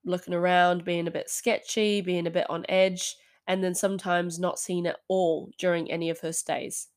looking 0.05 0.33
around, 0.33 0.85
being 0.85 1.07
a 1.07 1.11
bit 1.11 1.29
sketchy, 1.29 2.01
being 2.01 2.27
a 2.27 2.31
bit 2.31 2.49
on 2.49 2.65
edge, 2.69 3.15
and 3.47 3.63
then 3.63 3.75
sometimes 3.75 4.39
not 4.39 4.59
seen 4.59 4.85
at 4.85 4.99
all 5.07 5.51
during 5.57 5.91
any 5.91 6.09
of 6.09 6.19
her 6.19 6.31
stays. 6.31 6.87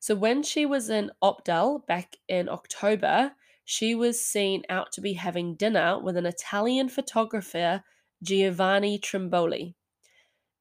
So 0.00 0.14
when 0.14 0.42
she 0.42 0.64
was 0.64 0.88
in 0.88 1.10
Oppdal 1.22 1.86
back 1.86 2.16
in 2.28 2.48
October, 2.48 3.32
she 3.64 3.94
was 3.94 4.24
seen 4.24 4.62
out 4.70 4.92
to 4.92 5.00
be 5.00 5.14
having 5.14 5.54
dinner 5.54 5.98
with 6.00 6.16
an 6.16 6.26
Italian 6.26 6.88
photographer, 6.88 7.82
Giovanni 8.22 8.98
Trimboli. 8.98 9.74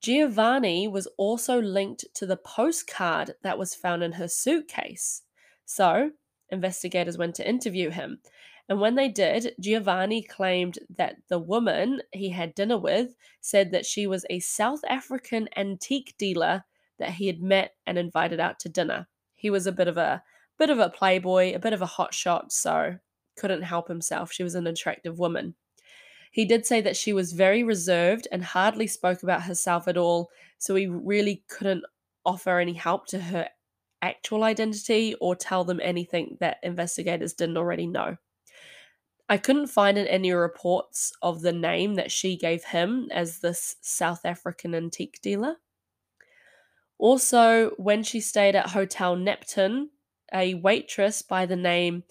Giovanni 0.02 0.88
was 0.88 1.08
also 1.18 1.62
linked 1.62 2.06
to 2.16 2.26
the 2.26 2.38
postcard 2.38 3.36
that 3.44 3.58
was 3.58 3.74
found 3.74 4.04
in 4.04 4.14
her 4.14 4.28
suitcase. 4.28 5.24
So, 5.66 6.12
investigators 6.50 7.18
went 7.18 7.36
to 7.36 7.48
interview 7.48 7.90
him. 7.90 8.20
And 8.70 8.82
when 8.82 8.96
they 8.96 9.08
did, 9.08 9.56
Giovanni 9.60 10.22
claimed 10.22 10.80
that 10.90 11.16
the 11.30 11.40
woman 11.40 12.02
he 12.12 12.30
had 12.30 12.54
dinner 12.54 12.78
with 12.78 13.16
said 13.40 13.72
that 13.72 13.86
she 13.86 14.08
was 14.08 14.26
a 14.30 14.40
South 14.40 14.82
African 14.90 15.48
antique 15.56 16.16
dealer 16.18 16.66
that 17.00 17.12
he 17.12 17.28
had 17.28 17.42
met 17.42 17.76
and 17.86 17.98
invited 17.98 18.40
out 18.40 18.60
to 18.60 18.70
dinner. 18.70 19.08
He 19.36 19.50
was 19.50 19.68
a 19.68 19.72
bit 19.72 19.88
of 19.88 19.98
a 19.98 20.24
bit 20.58 20.70
of 20.70 20.80
a 20.80 20.90
playboy, 20.90 21.54
a 21.54 21.60
bit 21.60 21.74
of 21.74 21.82
a 21.82 21.86
hotshot, 21.86 22.52
so 22.52 22.98
couldn't 23.38 23.62
help 23.62 23.88
himself. 23.88 24.32
She 24.34 24.44
was 24.44 24.56
an 24.56 24.68
attractive 24.68 25.20
woman. 25.20 25.56
He 26.32 26.44
did 26.46 26.66
say 26.66 26.82
that 26.82 26.98
she 26.98 27.14
was 27.14 27.34
very 27.34 27.64
reserved 27.64 28.28
and 28.32 28.44
hardly 28.44 28.88
spoke 28.88 29.24
about 29.24 29.44
herself 29.44 29.88
at 29.88 29.98
all, 29.98 30.30
so 30.58 30.76
he 30.76 30.88
really 30.88 31.44
couldn't 31.48 31.86
offer 32.26 32.60
any 32.60 32.74
help 32.74 33.08
to 33.08 33.20
her 33.20 33.48
actual 34.02 34.44
identity 34.44 35.16
or 35.22 35.36
tell 35.36 35.64
them 35.64 35.80
anything 35.82 36.38
that 36.40 36.58
investigators 36.64 37.34
didn't 37.34 37.58
already 37.58 37.88
know. 37.88 38.18
I 39.30 39.38
couldn't 39.38 39.68
find 39.68 39.98
in 39.98 40.08
any 40.08 40.32
reports 40.32 41.12
of 41.22 41.42
the 41.42 41.52
name 41.52 41.96
that 41.96 42.12
she 42.12 42.38
gave 42.38 42.64
him 42.64 43.10
as 43.12 43.40
this 43.40 43.76
South 43.82 44.22
African 44.26 44.74
antique 44.74 45.20
dealer. 45.22 45.58
Also, 46.98 47.72
when 47.78 48.04
she 48.04 48.20
stayed 48.20 48.56
at 48.56 48.70
Hotel 48.70 49.16
Neptune, 49.16 49.90
a 50.34 50.56
waitress 50.56 51.22
by 51.22 51.46
the 51.46 51.56
name 51.56 52.04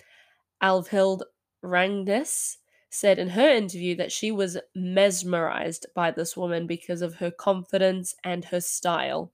Alvhild 0.63 1.23
Rangnes 1.65 2.57
said 2.89 3.19
in 3.19 3.31
her 3.31 3.49
interview 3.49 3.97
that 3.97 4.13
she 4.13 4.31
was 4.31 4.59
mesmerized 4.75 5.87
by 5.95 6.11
this 6.11 6.37
woman 6.37 6.67
because 6.67 7.03
of 7.03 7.17
her 7.17 7.31
confidence 7.31 8.15
and 8.25 8.47
her 8.47 8.61
style. 8.61 9.33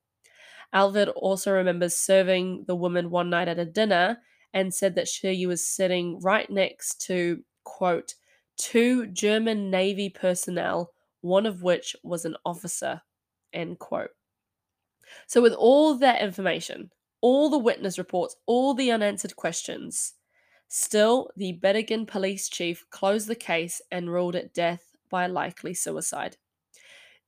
Alvhild 0.74 1.12
also 1.14 1.52
remembers 1.52 1.94
serving 1.94 2.64
the 2.66 2.74
woman 2.74 3.10
one 3.10 3.28
night 3.30 3.48
at 3.48 3.58
a 3.58 3.64
dinner 3.64 4.18
and 4.54 4.72
said 4.72 4.94
that 4.94 5.08
she 5.08 5.46
was 5.46 5.66
sitting 5.66 6.18
right 6.20 6.48
next 6.48 7.00
to, 7.02 7.44
quote, 7.64 8.14
two 8.56 9.06
German 9.06 9.70
Navy 9.70 10.08
personnel, 10.08 10.92
one 11.20 11.46
of 11.46 11.62
which 11.62 11.96
was 12.02 12.24
an 12.24 12.36
officer, 12.44 13.02
end 13.52 13.78
quote. 13.78 14.10
So, 15.26 15.42
with 15.42 15.52
all 15.52 15.94
that 15.96 16.22
information, 16.22 16.90
all 17.20 17.50
the 17.50 17.58
witness 17.58 17.98
reports, 17.98 18.36
all 18.46 18.74
the 18.74 18.90
unanswered 18.90 19.36
questions, 19.36 20.14
Still, 20.74 21.28
the 21.36 21.52
Bergen 21.52 22.06
police 22.06 22.48
chief 22.48 22.86
closed 22.88 23.28
the 23.28 23.34
case 23.34 23.82
and 23.90 24.10
ruled 24.10 24.34
it 24.34 24.54
death 24.54 24.96
by 25.10 25.26
likely 25.26 25.74
suicide. 25.74 26.38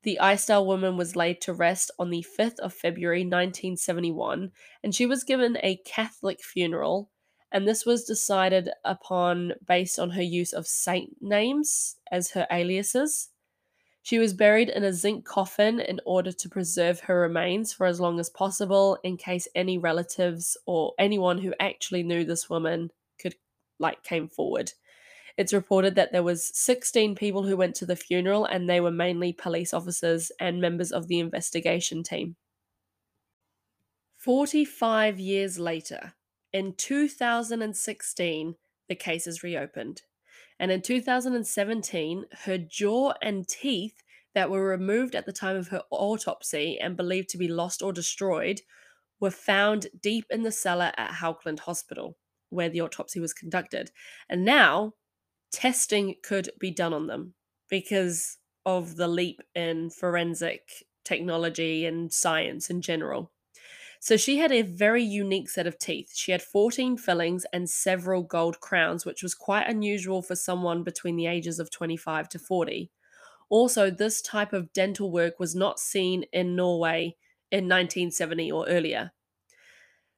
The 0.03 0.19
Isdal 0.19 0.65
woman 0.65 0.97
was 0.97 1.15
laid 1.15 1.43
to 1.43 1.53
rest 1.53 1.91
on 1.99 2.09
the 2.09 2.25
5th 2.39 2.59
of 2.61 2.73
February 2.73 3.21
1971, 3.21 4.51
and 4.83 4.95
she 4.95 5.05
was 5.05 5.25
given 5.25 5.59
a 5.63 5.77
Catholic 5.85 6.43
funeral, 6.43 7.11
and 7.55 7.69
this 7.69 7.87
was 7.87 8.03
decided 8.03 8.69
upon 8.85 9.53
based 9.65 10.01
on 10.01 10.11
her 10.11 10.23
use 10.23 10.53
of 10.53 10.67
saint 10.67 11.17
names 11.23 11.95
as 12.11 12.33
her 12.33 12.49
aliases. 12.51 13.29
She 14.03 14.19
was 14.19 14.35
buried 14.35 14.69
in 14.69 14.83
a 14.83 14.93
zinc 14.93 15.25
coffin 15.25 15.79
in 15.79 16.01
order 16.05 16.33
to 16.33 16.49
preserve 16.49 17.01
her 17.01 17.21
remains 17.21 17.73
for 17.73 17.87
as 17.87 18.01
long 18.01 18.19
as 18.19 18.29
possible 18.29 18.99
in 19.05 19.17
case 19.17 19.47
any 19.55 19.79
relatives 19.79 20.57
or 20.67 20.95
anyone 20.99 21.39
who 21.39 21.55
actually 21.61 22.03
knew 22.03 22.25
this 22.25 22.51
woman 22.51 22.91
could 23.21 23.37
like 23.79 24.03
came 24.03 24.29
forward. 24.29 24.73
It's 25.37 25.53
reported 25.53 25.95
that 25.95 26.11
there 26.11 26.25
was 26.25 26.51
16 26.59 27.15
people 27.15 27.45
who 27.45 27.57
went 27.57 27.77
to 27.77 27.87
the 27.87 27.97
funeral 27.97 28.45
and 28.45 28.69
they 28.69 28.81
were 28.81 28.91
mainly 28.91 29.33
police 29.33 29.73
officers 29.73 30.33
and 30.41 30.61
members 30.61 30.91
of 30.91 31.07
the 31.07 31.21
investigation 31.21 32.03
team. 32.03 32.35
45 34.17 35.21
years 35.21 35.59
later, 35.59 36.15
in 36.55 36.73
2016, 36.77 38.55
the 38.89 38.95
case 38.95 39.27
is 39.27 39.43
reopened. 39.43 40.03
And 40.61 40.71
in 40.71 40.83
2017, 40.83 42.27
her 42.45 42.59
jaw 42.59 43.15
and 43.21 43.47
teeth 43.47 44.05
that 44.37 44.51
were 44.51 44.65
removed 44.65 45.17
at 45.17 45.27
the 45.27 45.33
time 45.33 45.57
of 45.57 45.69
her 45.69 45.83
autopsy 45.91 46.79
and 46.81 46.97
believed 46.97 47.29
to 47.31 47.39
be 47.39 47.49
lost 47.49 47.83
or 47.83 47.93
destroyed 47.93 48.61
were 49.19 49.33
found 49.33 49.89
deep 50.01 50.27
in 50.31 50.45
the 50.45 50.53
cellar 50.53 50.93
at 50.97 51.17
Haukeland 51.17 51.61
Hospital 51.61 52.17
where 52.51 52.69
the 52.69 52.81
autopsy 52.81 53.19
was 53.19 53.35
conducted. 53.35 53.91
And 54.29 54.45
now 54.45 54.95
testing 55.51 56.15
could 56.23 56.51
be 56.61 56.71
done 56.71 56.95
on 56.95 57.09
them 57.09 57.35
because 57.69 58.39
of 58.65 58.95
the 58.95 59.09
leap 59.09 59.41
in 59.57 59.91
forensic 59.91 60.69
technology 61.05 61.85
and 61.85 62.13
science 62.13 62.71
in 62.71 62.81
general. 62.81 63.33
So 64.05 64.19
she 64.19 64.37
had 64.37 64.53
a 64.53 64.61
very 64.61 65.03
unique 65.03 65.49
set 65.49 65.67
of 65.67 65.79
teeth. 65.79 66.13
She 66.15 66.31
had 66.31 66.43
14 66.43 66.99
fillings 66.99 67.47
and 67.55 67.71
several 67.71 68.23
gold 68.23 68.61
crowns, 68.61 69.07
which 69.07 69.23
was 69.23 69.35
quite 69.35 69.67
unusual 69.67 70.21
for 70.21 70.37
someone 70.37 70.83
between 70.83 71.17
the 71.17 71.27
ages 71.27 71.59
of 71.59 71.71
25 71.71 72.29
to 72.29 72.39
40. 72.39 72.91
Also, 73.49 73.91
this 73.91 74.21
type 74.21 74.53
of 74.53 74.71
dental 74.75 75.11
work 75.11 75.41
was 75.41 75.55
not 75.55 75.81
seen 75.81 76.27
in 76.35 76.55
Norway 76.55 77.17
in 77.51 77.65
1970 77.65 78.53
or 78.53 78.69
earlier. 78.69 79.13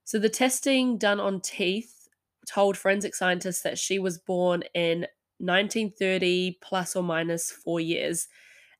So 0.02 0.18
the 0.18 0.28
testing 0.30 0.98
done 0.98 1.20
on 1.20 1.40
teeth 1.40 2.08
told 2.44 2.76
forensic 2.76 3.14
scientists 3.14 3.62
that 3.62 3.78
she 3.78 4.00
was 4.00 4.18
born 4.18 4.64
in 4.74 5.06
1930 5.38 6.58
plus 6.60 6.96
or 6.96 7.04
minus 7.04 7.52
four 7.52 7.78
years, 7.78 8.26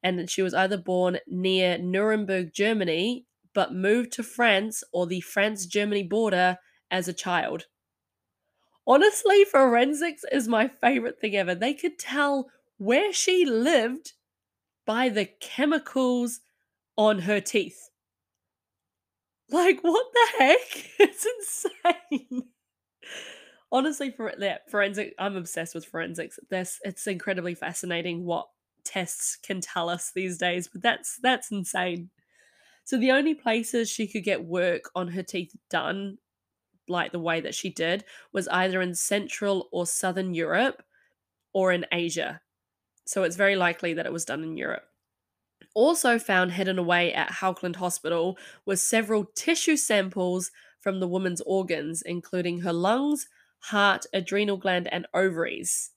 and 0.03 0.19
that 0.19 0.31
she 0.31 0.42
was 0.42 0.53
either 0.53 0.77
born 0.77 1.21
near 1.29 1.79
Nuremberg, 1.79 2.53
Germany, 2.53 3.25
but 3.57 3.73
moved 3.73 4.12
to 4.12 4.23
France 4.23 4.85
or 4.92 5.07
the 5.07 5.23
France 5.23 5.64
Germany 5.64 6.03
border 6.03 6.59
as 6.90 7.09
a 7.09 7.14
child. 7.14 7.64
Honestly, 8.87 9.47
forensics 9.47 10.23
is 10.31 10.47
my 10.47 10.69
favorite 10.69 11.19
thing 11.19 11.35
ever. 11.35 11.55
They 11.55 11.73
could 11.73 11.99
tell 11.99 12.51
where 12.77 13.14
she 13.14 13.47
lived 13.47 14.12
by 14.85 15.09
the 15.09 15.25
chemicals 15.40 16.40
on 16.99 17.21
her 17.21 17.40
teeth. 17.40 17.88
Like, 19.51 19.81
what 19.81 20.07
the 20.12 20.38
heck? 20.38 20.90
It's 20.99 21.27
insane 21.27 22.42
honestly 23.73 24.11
for 24.11 24.33
that 24.38 24.71
forensic 24.71 25.12
i'm 25.19 25.37
obsessed 25.37 25.75
with 25.75 25.85
forensics 25.85 26.38
this 26.51 26.79
it's 26.85 27.07
incredibly 27.07 27.55
fascinating 27.55 28.25
what 28.25 28.47
tests 28.85 29.37
can 29.42 29.61
tell 29.61 29.88
us 29.88 30.12
these 30.14 30.38
days 30.38 30.69
but 30.69 30.81
that's 30.81 31.19
that's 31.21 31.51
insane 31.51 32.09
so 32.87 32.96
the 32.96 33.11
only 33.11 33.35
places 33.35 33.90
she 33.90 34.06
could 34.06 34.25
get 34.25 34.44
work 34.44 34.90
on 34.94 35.08
her 35.08 35.23
teeth 35.23 35.54
done 35.69 36.17
like 36.88 37.13
the 37.13 37.19
way 37.19 37.40
that 37.40 37.54
she 37.54 37.69
did 37.69 38.04
was 38.33 38.48
either 38.48 38.81
in 38.81 38.94
central 38.94 39.69
or 39.73 39.85
southern 39.85 40.33
europe 40.33 40.83
or 41.52 41.73
in 41.73 41.85
asia 41.92 42.40
so 43.04 43.23
it's 43.23 43.37
very 43.37 43.56
likely 43.56 43.92
that 43.92 44.06
it 44.06 44.13
was 44.13 44.25
done 44.25 44.42
in 44.42 44.56
europe 44.56 44.88
also 45.77 46.19
found 46.19 46.52
hidden 46.52 46.79
away 46.79 47.13
at 47.13 47.29
Haukeland 47.29 47.77
Hospital 47.77 48.38
was 48.65 48.81
several 48.81 49.27
tissue 49.35 49.77
samples 49.77 50.50
from 50.81 51.00
the 51.00 51.06
woman's 51.08 51.42
organs, 51.42 52.00
including 52.00 52.61
her 52.61 52.73
lungs, 52.73 53.29
heart, 53.58 54.06
adrenal 54.15 54.56
gland, 54.56 54.88
and 54.90 55.06
ovaries. 55.13 55.90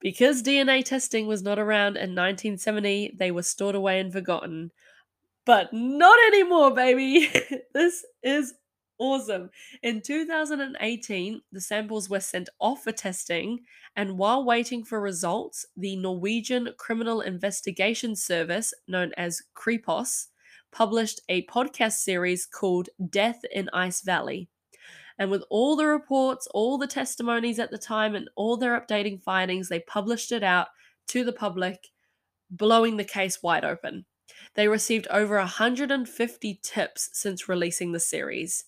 Because 0.00 0.42
DNA 0.42 0.84
testing 0.84 1.26
was 1.26 1.42
not 1.42 1.58
around 1.58 1.96
in 1.96 2.14
1970, 2.14 3.16
they 3.18 3.30
were 3.30 3.42
stored 3.42 3.74
away 3.74 3.98
and 3.98 4.12
forgotten. 4.12 4.70
But 5.46 5.72
not 5.72 6.18
anymore, 6.28 6.74
baby! 6.74 7.30
this 7.74 8.04
is 8.22 8.54
Awesome. 8.98 9.50
In 9.82 10.02
2018, 10.02 11.40
the 11.50 11.60
samples 11.60 12.08
were 12.08 12.20
sent 12.20 12.48
off 12.60 12.84
for 12.84 12.92
testing, 12.92 13.58
and 13.96 14.16
while 14.16 14.44
waiting 14.44 14.84
for 14.84 15.00
results, 15.00 15.66
the 15.76 15.96
Norwegian 15.96 16.68
Criminal 16.78 17.20
Investigation 17.20 18.14
Service, 18.14 18.72
known 18.86 19.12
as 19.16 19.42
Kripos, 19.56 20.28
published 20.70 21.20
a 21.28 21.44
podcast 21.46 21.94
series 21.94 22.46
called 22.46 22.88
Death 23.10 23.40
in 23.52 23.68
Ice 23.72 24.00
Valley. 24.00 24.48
And 25.18 25.28
with 25.28 25.42
all 25.50 25.74
the 25.74 25.86
reports, 25.86 26.46
all 26.54 26.78
the 26.78 26.86
testimonies 26.86 27.58
at 27.58 27.72
the 27.72 27.78
time, 27.78 28.14
and 28.14 28.30
all 28.36 28.56
their 28.56 28.80
updating 28.80 29.20
findings, 29.20 29.68
they 29.68 29.80
published 29.80 30.30
it 30.30 30.44
out 30.44 30.68
to 31.08 31.24
the 31.24 31.32
public, 31.32 31.88
blowing 32.48 32.96
the 32.96 33.04
case 33.04 33.42
wide 33.42 33.64
open. 33.64 34.04
They 34.54 34.68
received 34.68 35.06
over 35.10 35.36
150 35.36 36.60
tips 36.62 37.10
since 37.12 37.48
releasing 37.48 37.92
the 37.92 38.00
series. 38.00 38.64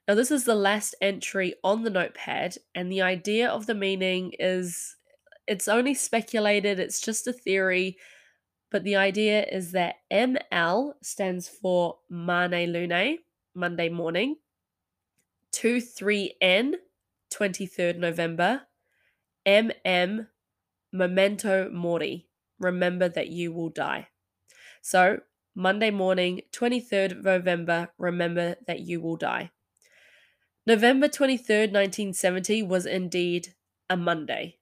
Now, 0.08 0.16
this 0.16 0.32
is 0.32 0.46
the 0.46 0.56
last 0.56 0.96
entry 1.02 1.56
on 1.64 1.84
the 1.84 1.90
notepad, 1.90 2.58
and 2.74 2.92
the 2.92 3.02
idea 3.02 3.50
of 3.50 3.66
the 3.66 3.76
meaning 3.76 4.34
is 4.40 4.96
it's 5.48 5.68
only 5.68 5.94
speculated, 5.94 6.80
it's 6.80 7.02
just 7.02 7.28
a 7.28 7.34
theory, 7.34 7.98
but 8.70 8.84
the 8.84 8.96
idea 8.96 9.44
is 9.44 9.72
that 9.72 9.96
ML 10.12 10.94
stands 11.02 11.50
for 11.50 11.98
Mane 12.10 12.72
Lunae, 12.72 13.18
Monday 13.54 13.90
morning, 13.90 14.38
23N, 15.54 16.76
23rd 17.34 17.98
November, 17.98 18.62
MM, 19.48 20.28
Memento 20.92 21.70
Mori, 21.70 22.28
remember 22.60 23.08
that 23.10 23.30
you 23.30 23.54
will 23.54 23.70
die. 23.70 24.10
So, 24.82 25.20
Monday 25.56 25.90
morning, 25.90 26.42
23rd 26.52 27.24
November, 27.24 27.90
remember 27.98 28.56
that 28.68 28.82
you 28.82 29.02
will 29.02 29.16
die. 29.18 29.52
November 30.68 31.08
23rd, 31.08 31.72
1970 31.72 32.62
was 32.64 32.86
indeed 32.86 33.56
a 33.90 33.96
Monday, 33.96 34.60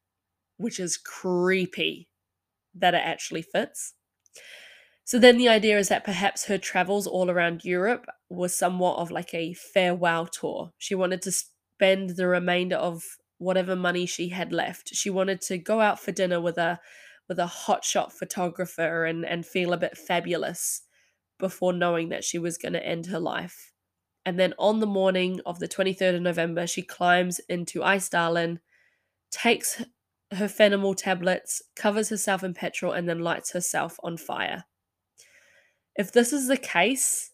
which 0.58 0.80
is 0.80 0.98
creepy 0.98 2.10
that 2.76 2.94
it 2.94 3.02
actually 3.04 3.42
fits. 3.42 3.94
So 5.04 5.20
then 5.20 5.38
the 5.38 5.50
idea 5.50 5.78
is 5.78 5.90
that 5.90 6.04
perhaps 6.04 6.46
her 6.46 6.58
travels 6.58 7.06
all 7.06 7.30
around 7.30 7.64
Europe 7.64 8.08
was 8.30 8.58
somewhat 8.58 8.98
of 8.98 9.12
like 9.12 9.34
a 9.34 9.54
farewell 9.54 10.26
tour. 10.26 10.74
She 10.78 10.96
wanted 10.96 11.22
to 11.24 11.32
spend 11.32 12.12
the 12.12 12.28
remainder 12.28 12.76
of 12.76 13.04
whatever 13.38 13.76
money 13.76 14.06
she 14.06 14.30
had 14.30 14.52
left. 14.52 14.96
She 14.96 15.10
wanted 15.10 15.42
to 15.42 15.58
go 15.58 15.82
out 15.82 16.00
for 16.00 16.12
dinner 16.12 16.40
with 16.40 16.58
a 16.58 16.80
with 17.28 17.40
a 17.40 17.52
hotshot 17.68 18.12
photographer 18.12 19.06
and 19.06 19.26
and 19.26 19.46
feel 19.46 19.74
a 19.74 19.78
bit 19.78 19.98
fabulous 19.98 20.82
before 21.40 21.74
knowing 21.74 22.10
that 22.10 22.24
she 22.24 22.38
was 22.38 22.58
going 22.58 22.74
to 22.74 22.86
end 22.86 23.08
her 23.08 23.20
life. 23.20 23.74
And 24.26 24.40
then 24.40 24.54
on 24.58 24.80
the 24.80 24.88
morning 24.88 25.40
of 25.46 25.60
the 25.60 25.68
23rd 25.68 26.16
of 26.16 26.22
November, 26.22 26.66
she 26.66 26.82
climbs 26.82 27.40
into 27.48 27.82
Isdalen, 27.82 28.60
takes 29.30 29.84
her 30.32 30.48
Fenemal 30.48 30.96
tablets, 30.96 31.62
covers 31.76 32.10
herself 32.10 32.44
in 32.44 32.54
petrol, 32.54 32.92
and 32.92 33.08
then 33.08 33.20
lights 33.20 33.52
herself 33.52 34.00
on 34.04 34.18
fire. 34.18 34.66
If 35.96 36.12
this 36.12 36.34
is 36.34 36.48
the 36.48 36.58
case, 36.58 37.32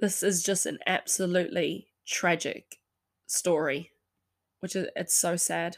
this 0.00 0.22
is 0.22 0.42
just 0.42 0.66
an 0.66 0.78
absolutely 0.86 1.88
tragic 2.06 2.78
story, 3.26 3.92
which 4.64 4.74
is 4.74 4.88
it's 4.96 5.14
so 5.14 5.36
sad. 5.36 5.76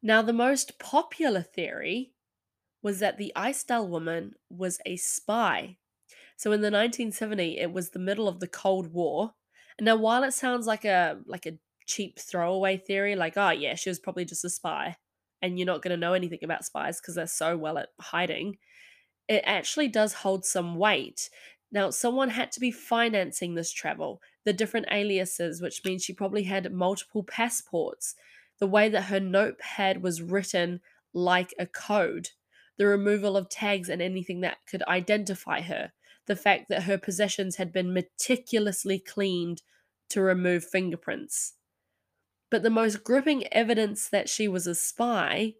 Now, 0.00 0.22
the 0.22 0.32
most 0.32 0.78
popular 0.78 1.42
theory 1.42 2.12
was 2.82 3.00
that 3.00 3.18
the 3.18 3.32
Isdal 3.34 3.88
woman 3.88 4.34
was 4.48 4.78
a 4.86 4.96
spy. 4.96 5.78
So 6.36 6.52
in 6.52 6.60
the 6.60 6.70
1970s, 6.70 7.60
it 7.60 7.72
was 7.72 7.90
the 7.90 7.98
middle 7.98 8.28
of 8.28 8.38
the 8.38 8.46
Cold 8.46 8.92
War. 8.92 9.34
And 9.76 9.86
now, 9.86 9.96
while 9.96 10.22
it 10.22 10.34
sounds 10.34 10.68
like 10.68 10.84
a 10.84 11.18
like 11.26 11.46
a 11.46 11.58
cheap 11.84 12.20
throwaway 12.20 12.76
theory, 12.76 13.16
like 13.16 13.36
oh 13.36 13.50
yeah, 13.50 13.74
she 13.74 13.90
was 13.90 13.98
probably 13.98 14.24
just 14.24 14.44
a 14.44 14.50
spy, 14.50 14.96
and 15.42 15.58
you're 15.58 15.66
not 15.66 15.82
going 15.82 15.90
to 15.90 15.96
know 15.96 16.12
anything 16.12 16.44
about 16.44 16.64
spies 16.64 17.00
because 17.00 17.16
they're 17.16 17.26
so 17.26 17.56
well 17.56 17.76
at 17.76 17.88
hiding, 17.98 18.56
it 19.26 19.42
actually 19.44 19.88
does 19.88 20.12
hold 20.12 20.44
some 20.44 20.76
weight. 20.76 21.28
Now, 21.72 21.90
someone 21.90 22.30
had 22.30 22.52
to 22.52 22.60
be 22.60 22.70
financing 22.70 23.56
this 23.56 23.72
travel, 23.72 24.22
the 24.44 24.52
different 24.52 24.86
aliases, 24.90 25.60
which 25.60 25.84
means 25.84 26.04
she 26.04 26.12
probably 26.12 26.44
had 26.44 26.72
multiple 26.72 27.22
passports, 27.22 28.14
the 28.58 28.66
way 28.66 28.88
that 28.88 29.04
her 29.04 29.20
notepad 29.20 30.02
was 30.02 30.22
written 30.22 30.80
like 31.12 31.54
a 31.58 31.66
code, 31.66 32.30
the 32.78 32.86
removal 32.86 33.36
of 33.36 33.48
tags 33.48 33.88
and 33.88 34.00
anything 34.00 34.40
that 34.40 34.58
could 34.66 34.82
identify 34.84 35.60
her, 35.60 35.92
the 36.26 36.36
fact 36.36 36.68
that 36.68 36.84
her 36.84 36.98
possessions 36.98 37.56
had 37.56 37.72
been 37.72 37.92
meticulously 37.92 38.98
cleaned 38.98 39.62
to 40.08 40.20
remove 40.20 40.64
fingerprints. 40.64 41.54
But 42.50 42.62
the 42.62 42.70
most 42.70 43.04
gripping 43.04 43.46
evidence 43.52 44.08
that 44.08 44.28
she 44.28 44.48
was 44.48 44.66
a 44.66 44.74
spy 44.74 45.54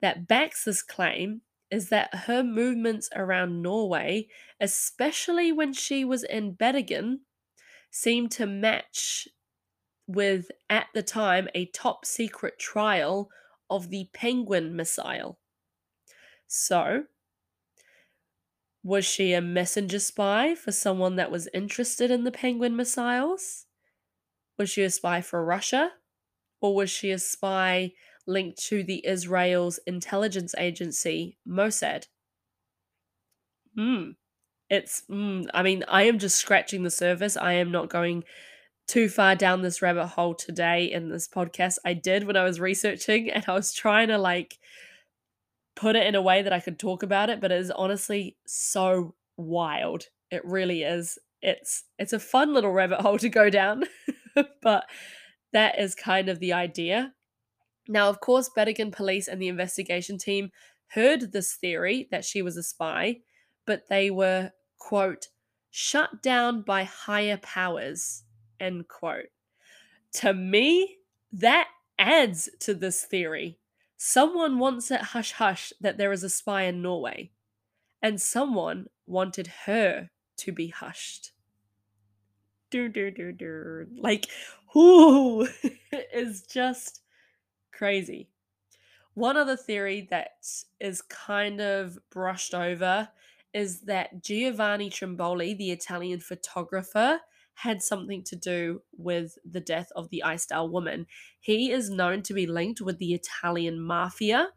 that 0.00 0.26
backs 0.26 0.64
this 0.64 0.82
claim 0.82 1.42
is 1.70 1.88
that 1.90 2.14
her 2.26 2.42
movements 2.42 3.08
around 3.14 3.62
Norway, 3.62 4.26
especially 4.60 5.52
when 5.52 5.72
she 5.72 6.04
was 6.04 6.24
in 6.24 6.52
Bergen, 6.52 7.20
seemed 7.90 8.30
to 8.32 8.46
match 8.46 9.28
with, 10.06 10.50
at 10.68 10.86
the 10.94 11.02
time, 11.02 11.48
a 11.54 11.66
top 11.66 12.04
secret 12.04 12.58
trial 12.58 13.30
of 13.68 13.90
the 13.90 14.08
Penguin 14.12 14.74
missile. 14.74 15.38
So, 16.46 17.04
was 18.82 19.04
she 19.04 19.32
a 19.32 19.40
messenger 19.40 19.98
spy 19.98 20.54
for 20.54 20.72
someone 20.72 21.16
that 21.16 21.30
was 21.30 21.48
interested 21.52 22.10
in 22.10 22.24
the 22.24 22.32
Penguin 22.32 22.76
missiles? 22.76 23.66
Was 24.58 24.70
she 24.70 24.82
a 24.82 24.90
spy 24.90 25.20
for 25.20 25.44
Russia? 25.44 25.92
Or 26.60 26.74
was 26.74 26.90
she 26.90 27.10
a 27.10 27.18
spy 27.18 27.92
linked 28.26 28.58
to 28.66 28.82
the 28.82 29.06
Israel's 29.06 29.78
intelligence 29.86 30.54
agency, 30.58 31.38
Mossad? 31.46 32.06
Hmm. 33.76 34.10
It's, 34.70 35.02
mm, 35.10 35.46
I 35.52 35.62
mean, 35.62 35.84
I 35.88 36.04
am 36.04 36.18
just 36.18 36.36
scratching 36.36 36.84
the 36.84 36.90
surface. 36.90 37.36
I 37.36 37.54
am 37.54 37.70
not 37.70 37.90
going 37.90 38.24
too 38.86 39.08
far 39.08 39.34
down 39.34 39.62
this 39.62 39.82
rabbit 39.82 40.06
hole 40.06 40.34
today 40.34 40.90
in 40.90 41.08
this 41.08 41.28
podcast. 41.28 41.76
I 41.84 41.92
did 41.92 42.26
when 42.26 42.36
I 42.36 42.44
was 42.44 42.60
researching 42.60 43.30
and 43.30 43.44
I 43.46 43.52
was 43.52 43.72
trying 43.72 44.08
to 44.08 44.18
like 44.18 44.58
put 45.76 45.96
it 45.96 46.06
in 46.06 46.14
a 46.14 46.22
way 46.22 46.42
that 46.42 46.52
I 46.52 46.60
could 46.60 46.78
talk 46.78 47.02
about 47.02 47.30
it, 47.30 47.40
but 47.40 47.52
it 47.52 47.60
is 47.60 47.70
honestly 47.70 48.36
so 48.46 49.14
wild. 49.36 50.04
It 50.30 50.44
really 50.44 50.82
is. 50.82 51.18
It's 51.42 51.84
it's 51.98 52.12
a 52.12 52.18
fun 52.18 52.52
little 52.52 52.72
rabbit 52.72 53.00
hole 53.00 53.18
to 53.18 53.28
go 53.28 53.50
down. 53.50 53.84
but 54.62 54.84
that 55.52 55.78
is 55.78 55.94
kind 55.94 56.28
of 56.28 56.38
the 56.38 56.52
idea. 56.52 57.12
Now, 57.88 58.08
of 58.08 58.20
course, 58.20 58.50
Bergen 58.54 58.90
police 58.90 59.26
and 59.26 59.40
the 59.40 59.48
investigation 59.48 60.18
team 60.18 60.50
heard 60.88 61.32
this 61.32 61.54
theory 61.54 62.08
that 62.10 62.24
she 62.24 62.42
was 62.42 62.56
a 62.56 62.62
spy, 62.62 63.18
but 63.66 63.88
they 63.88 64.10
were, 64.10 64.52
quote, 64.80 65.28
shut 65.70 66.20
down 66.20 66.62
by 66.62 66.82
higher 66.82 67.36
powers, 67.36 68.24
end 68.58 68.88
quote. 68.88 69.28
To 70.14 70.34
me, 70.34 70.96
that 71.32 71.68
adds 71.96 72.48
to 72.60 72.74
this 72.74 73.04
theory. 73.04 73.58
Someone 73.96 74.58
wants 74.58 74.90
it 74.90 75.00
hush 75.00 75.32
hush 75.32 75.72
that 75.80 75.98
there 75.98 76.10
is 76.10 76.24
a 76.24 76.30
spy 76.30 76.62
in 76.62 76.82
Norway, 76.82 77.30
and 78.02 78.20
someone 78.20 78.86
wanted 79.06 79.46
her 79.66 80.10
to 80.38 80.52
be 80.52 80.68
hushed. 80.68 81.30
Do, 82.70 82.88
do, 82.88 83.10
do, 83.10 83.30
do. 83.30 83.86
Like, 83.96 84.26
whoo, 84.74 85.46
is 85.92 86.42
just 86.42 87.02
crazy. 87.72 88.30
One 89.14 89.36
other 89.36 89.56
theory 89.56 90.06
that 90.10 90.30
is 90.80 91.02
kind 91.02 91.60
of 91.60 91.98
brushed 92.10 92.54
over 92.54 93.08
is 93.52 93.82
that 93.82 94.22
Giovanni 94.22 94.90
Trimboli, 94.90 95.56
the 95.56 95.70
Italian 95.70 96.20
photographer, 96.20 97.20
had 97.54 97.82
something 97.82 98.22
to 98.24 98.36
do 98.36 98.82
with 98.96 99.36
the 99.44 99.60
death 99.60 99.88
of 99.94 100.08
the 100.10 100.22
Isdal 100.24 100.70
woman. 100.70 101.06
He 101.40 101.70
is 101.70 101.90
known 101.90 102.22
to 102.22 102.34
be 102.34 102.46
linked 102.46 102.80
with 102.80 102.98
the 102.98 103.12
Italian 103.12 103.80
mafia 103.80 104.48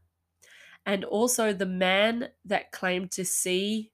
and 0.85 1.03
also 1.03 1.53
the 1.53 1.65
man 1.65 2.29
that 2.45 2.71
claimed 2.71 3.11
to 3.11 3.25
see 3.25 3.91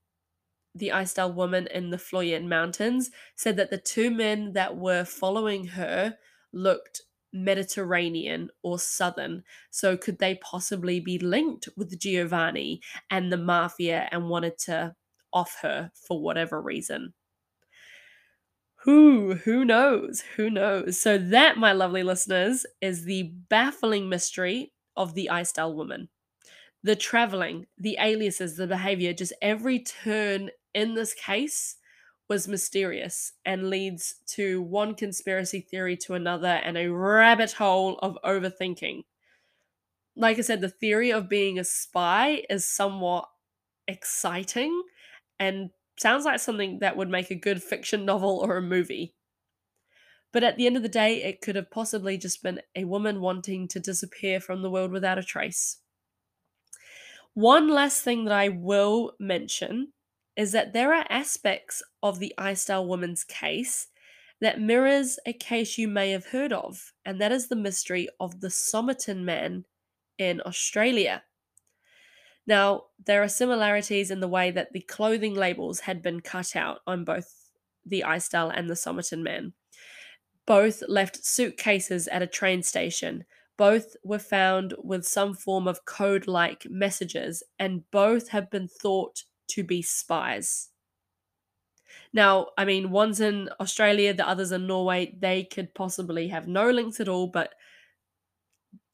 the 0.76 0.90
Isdal 0.90 1.34
woman 1.34 1.68
in 1.68 1.90
the 1.90 1.98
Fløyen 1.98 2.48
Mountains 2.48 3.10
said 3.36 3.58
that 3.58 3.72
the 3.72 3.78
two 3.78 4.12
men 4.12 4.54
that 4.54 4.78
were 4.78 5.04
following 5.04 5.68
her 5.68 6.18
looked 6.54 7.02
Mediterranean 7.34 8.50
or 8.64 8.80
Southern. 8.80 9.44
So, 9.70 9.98
could 9.98 10.20
they 10.20 10.36
possibly 10.36 11.00
be 11.00 11.20
linked 11.20 11.70
with 11.76 11.98
Giovanni 12.00 12.82
and 13.10 13.32
the 13.32 13.38
mafia 13.38 14.08
and 14.12 14.30
wanted 14.30 14.58
to 14.60 14.96
off 15.32 15.60
her 15.62 15.92
for 15.94 16.22
whatever 16.22 16.62
reason? 16.62 17.14
Who, 18.84 19.36
who 19.36 19.66
knows? 19.66 20.24
Who 20.38 20.50
knows? 20.50 21.00
So, 21.00 21.18
that, 21.18 21.58
my 21.58 21.74
lovely 21.74 22.04
listeners, 22.04 22.66
is 22.82 23.04
the 23.04 23.24
baffling 23.50 24.10
mystery 24.10 24.74
of 24.96 25.14
the 25.16 25.30
Isdal 25.32 25.76
woman. 25.76 26.10
The 26.82 26.96
traveling, 26.96 27.68
the 27.78 27.98
aliases, 28.00 28.56
the 28.56 28.68
behavior, 28.68 29.14
just 29.14 29.34
every 29.42 29.80
turn 29.80 30.50
in 30.74 30.96
this 30.96 31.14
case 31.14 31.76
was 32.30 32.48
mysterious 32.48 33.34
and 33.44 33.70
leads 33.70 34.22
to 34.28 34.62
one 34.62 34.96
conspiracy 34.96 35.60
theory 35.62 35.98
to 35.98 36.14
another 36.14 36.48
and 36.48 36.78
a 36.78 36.88
rabbit 36.88 37.54
hole 37.54 37.98
of 38.00 38.18
overthinking. 38.24 39.04
Like 40.16 40.38
I 40.38 40.42
said, 40.42 40.62
the 40.62 40.70
theory 40.70 41.12
of 41.12 41.30
being 41.30 41.58
a 41.58 41.64
spy 41.64 42.44
is 42.50 42.66
somewhat 42.66 43.30
exciting 43.88 44.84
and 45.40 45.72
sounds 46.00 46.26
like 46.26 46.40
something 46.40 46.80
that 46.80 46.98
would 46.98 47.10
make 47.10 47.32
a 47.32 47.36
good 47.36 47.64
fiction 47.64 48.06
novel 48.06 48.40
or 48.40 48.58
a 48.58 48.62
movie. 48.62 49.16
But 50.32 50.44
at 50.44 50.58
the 50.58 50.66
end 50.66 50.76
of 50.76 50.84
the 50.84 50.90
day, 50.90 51.22
it 51.24 51.42
could 51.42 51.56
have 51.56 51.70
possibly 51.72 52.18
just 52.18 52.42
been 52.42 52.62
a 52.76 52.86
woman 52.86 53.22
wanting 53.22 53.68
to 53.70 53.80
disappear 53.80 54.40
from 54.40 54.62
the 54.62 54.70
world 54.70 54.92
without 54.92 55.20
a 55.20 55.24
trace. 55.24 55.82
One 57.34 57.68
last 57.68 58.04
thing 58.04 58.26
that 58.26 58.34
I 58.34 58.50
will 58.50 59.16
mention 59.20 59.94
is 60.40 60.54
that 60.54 60.72
there 60.72 60.94
are 60.94 61.06
aspects 61.10 61.84
of 62.02 62.20
the 62.20 62.34
Isdal 62.40 62.88
woman's 62.88 63.26
case 63.26 63.88
that 64.40 64.62
mirrors 64.62 65.20
a 65.26 65.34
case 65.34 65.78
you 65.78 65.86
may 65.86 66.12
have 66.12 66.28
heard 66.28 66.54
of, 66.54 66.94
and 67.04 67.20
that 67.20 67.34
is 67.34 67.50
the 67.50 67.58
mystery 67.58 68.08
of 68.22 68.40
the 68.40 68.50
Somerton 68.50 69.26
man 69.26 69.66
in 70.18 70.42
Australia. 70.46 71.24
Now, 72.48 72.84
there 73.06 73.22
are 73.22 73.28
similarities 73.28 74.12
in 74.12 74.22
the 74.22 74.30
way 74.30 74.50
that 74.52 74.72
the 74.72 74.80
clothing 74.80 75.36
labels 75.36 75.82
had 75.82 76.02
been 76.02 76.22
cut 76.22 76.56
out 76.56 76.80
on 76.88 77.04
both 77.04 77.52
the 77.86 78.06
Isdal 78.08 78.54
and 78.56 78.70
the 78.70 78.78
Somerton 78.78 79.22
man. 79.22 79.52
Both 80.46 80.84
left 80.88 81.22
suitcases 81.22 82.08
at 82.08 82.22
a 82.22 82.28
train 82.28 82.64
station. 82.64 83.26
Both 83.58 83.98
were 84.06 84.20
found 84.20 84.74
with 84.82 85.06
some 85.06 85.34
form 85.34 85.68
of 85.68 85.84
code 85.84 86.28
like 86.28 86.66
messages, 86.70 87.44
and 87.60 87.84
both 87.92 88.30
have 88.30 88.50
been 88.50 88.70
thought 88.70 89.24
to 89.50 89.64
be 89.64 89.82
spies. 89.82 90.70
Now, 92.14 92.48
I 92.58 92.66
mean, 92.66 92.92
one's 92.92 93.20
in 93.20 93.50
Australia, 93.60 94.14
the 94.14 94.28
other's 94.28 94.52
in 94.52 94.68
Norway. 94.68 95.16
They 95.20 95.44
could 95.44 95.74
possibly 95.74 96.28
have 96.30 96.48
no 96.48 96.70
links 96.70 97.00
at 97.00 97.08
all, 97.08 97.28
but 97.28 97.54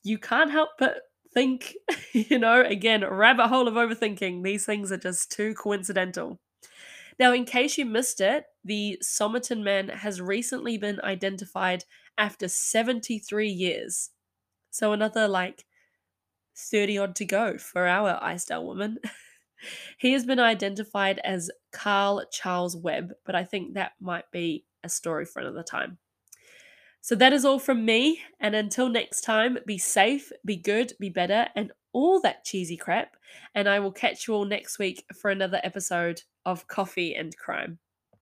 you 0.04 0.18
can't 0.18 0.52
help 0.52 0.70
but 0.78 1.02
think, 1.34 1.76
you 2.14 2.38
know, 2.40 2.62
again, 2.62 3.06
rabbit 3.06 3.48
hole 3.48 3.68
of 3.68 3.76
overthinking. 3.76 4.44
These 4.44 4.66
things 4.66 4.92
are 4.92 4.98
just 4.98 5.32
too 5.32 5.54
coincidental. 5.54 6.40
Now, 7.20 7.34
in 7.34 7.46
case 7.46 7.78
you 7.78 7.86
missed 7.86 8.20
it, 8.20 8.46
the 8.64 8.98
Somerton 9.02 9.64
man 9.64 9.90
has 9.90 10.20
recently 10.20 10.78
been 10.78 11.00
identified 11.02 11.86
after 12.18 12.48
73 12.48 13.50
years. 13.50 14.12
So 14.72 14.92
another 14.92 15.28
like 15.28 15.66
30 16.58 16.98
odd 16.98 17.16
to 17.18 17.26
go 17.26 17.58
for 17.58 17.88
our 17.88 18.20
Isdal 18.22 18.66
woman. 18.66 19.00
he 19.98 20.14
has 20.14 20.26
been 20.26 20.40
identified 20.40 21.20
as 21.24 21.52
Carl 21.72 22.24
Charles 22.32 22.76
Webb, 22.76 23.14
but 23.26 23.36
I 23.36 23.44
think 23.44 23.74
that 23.74 23.94
might 24.00 24.30
be 24.32 24.66
a 24.84 24.90
story 24.90 25.26
for 25.26 25.40
another 25.40 25.64
time. 25.64 25.98
So 27.02 27.14
that 27.16 27.34
is 27.34 27.46
all 27.46 27.60
from 27.60 27.86
me. 27.86 28.22
And 28.40 28.56
until 28.56 28.90
next 28.90 29.22
time, 29.22 29.60
be 29.68 29.78
safe, 29.78 30.32
be 30.44 30.56
good, 30.56 30.94
be 31.00 31.10
better, 31.10 31.48
and 31.56 31.72
all 31.94 32.20
that 32.22 32.44
cheesy 32.44 32.78
crap. 32.78 33.16
And 33.54 33.70
I 33.70 33.80
will 33.80 33.92
catch 33.92 34.28
you 34.28 34.34
all 34.34 34.46
next 34.46 34.80
week 34.80 35.06
for 35.14 35.30
another 35.30 35.60
episode 35.64 36.22
of 36.46 36.68
Coffee 36.68 37.14
and 37.14 37.38
Crime. 37.38 37.78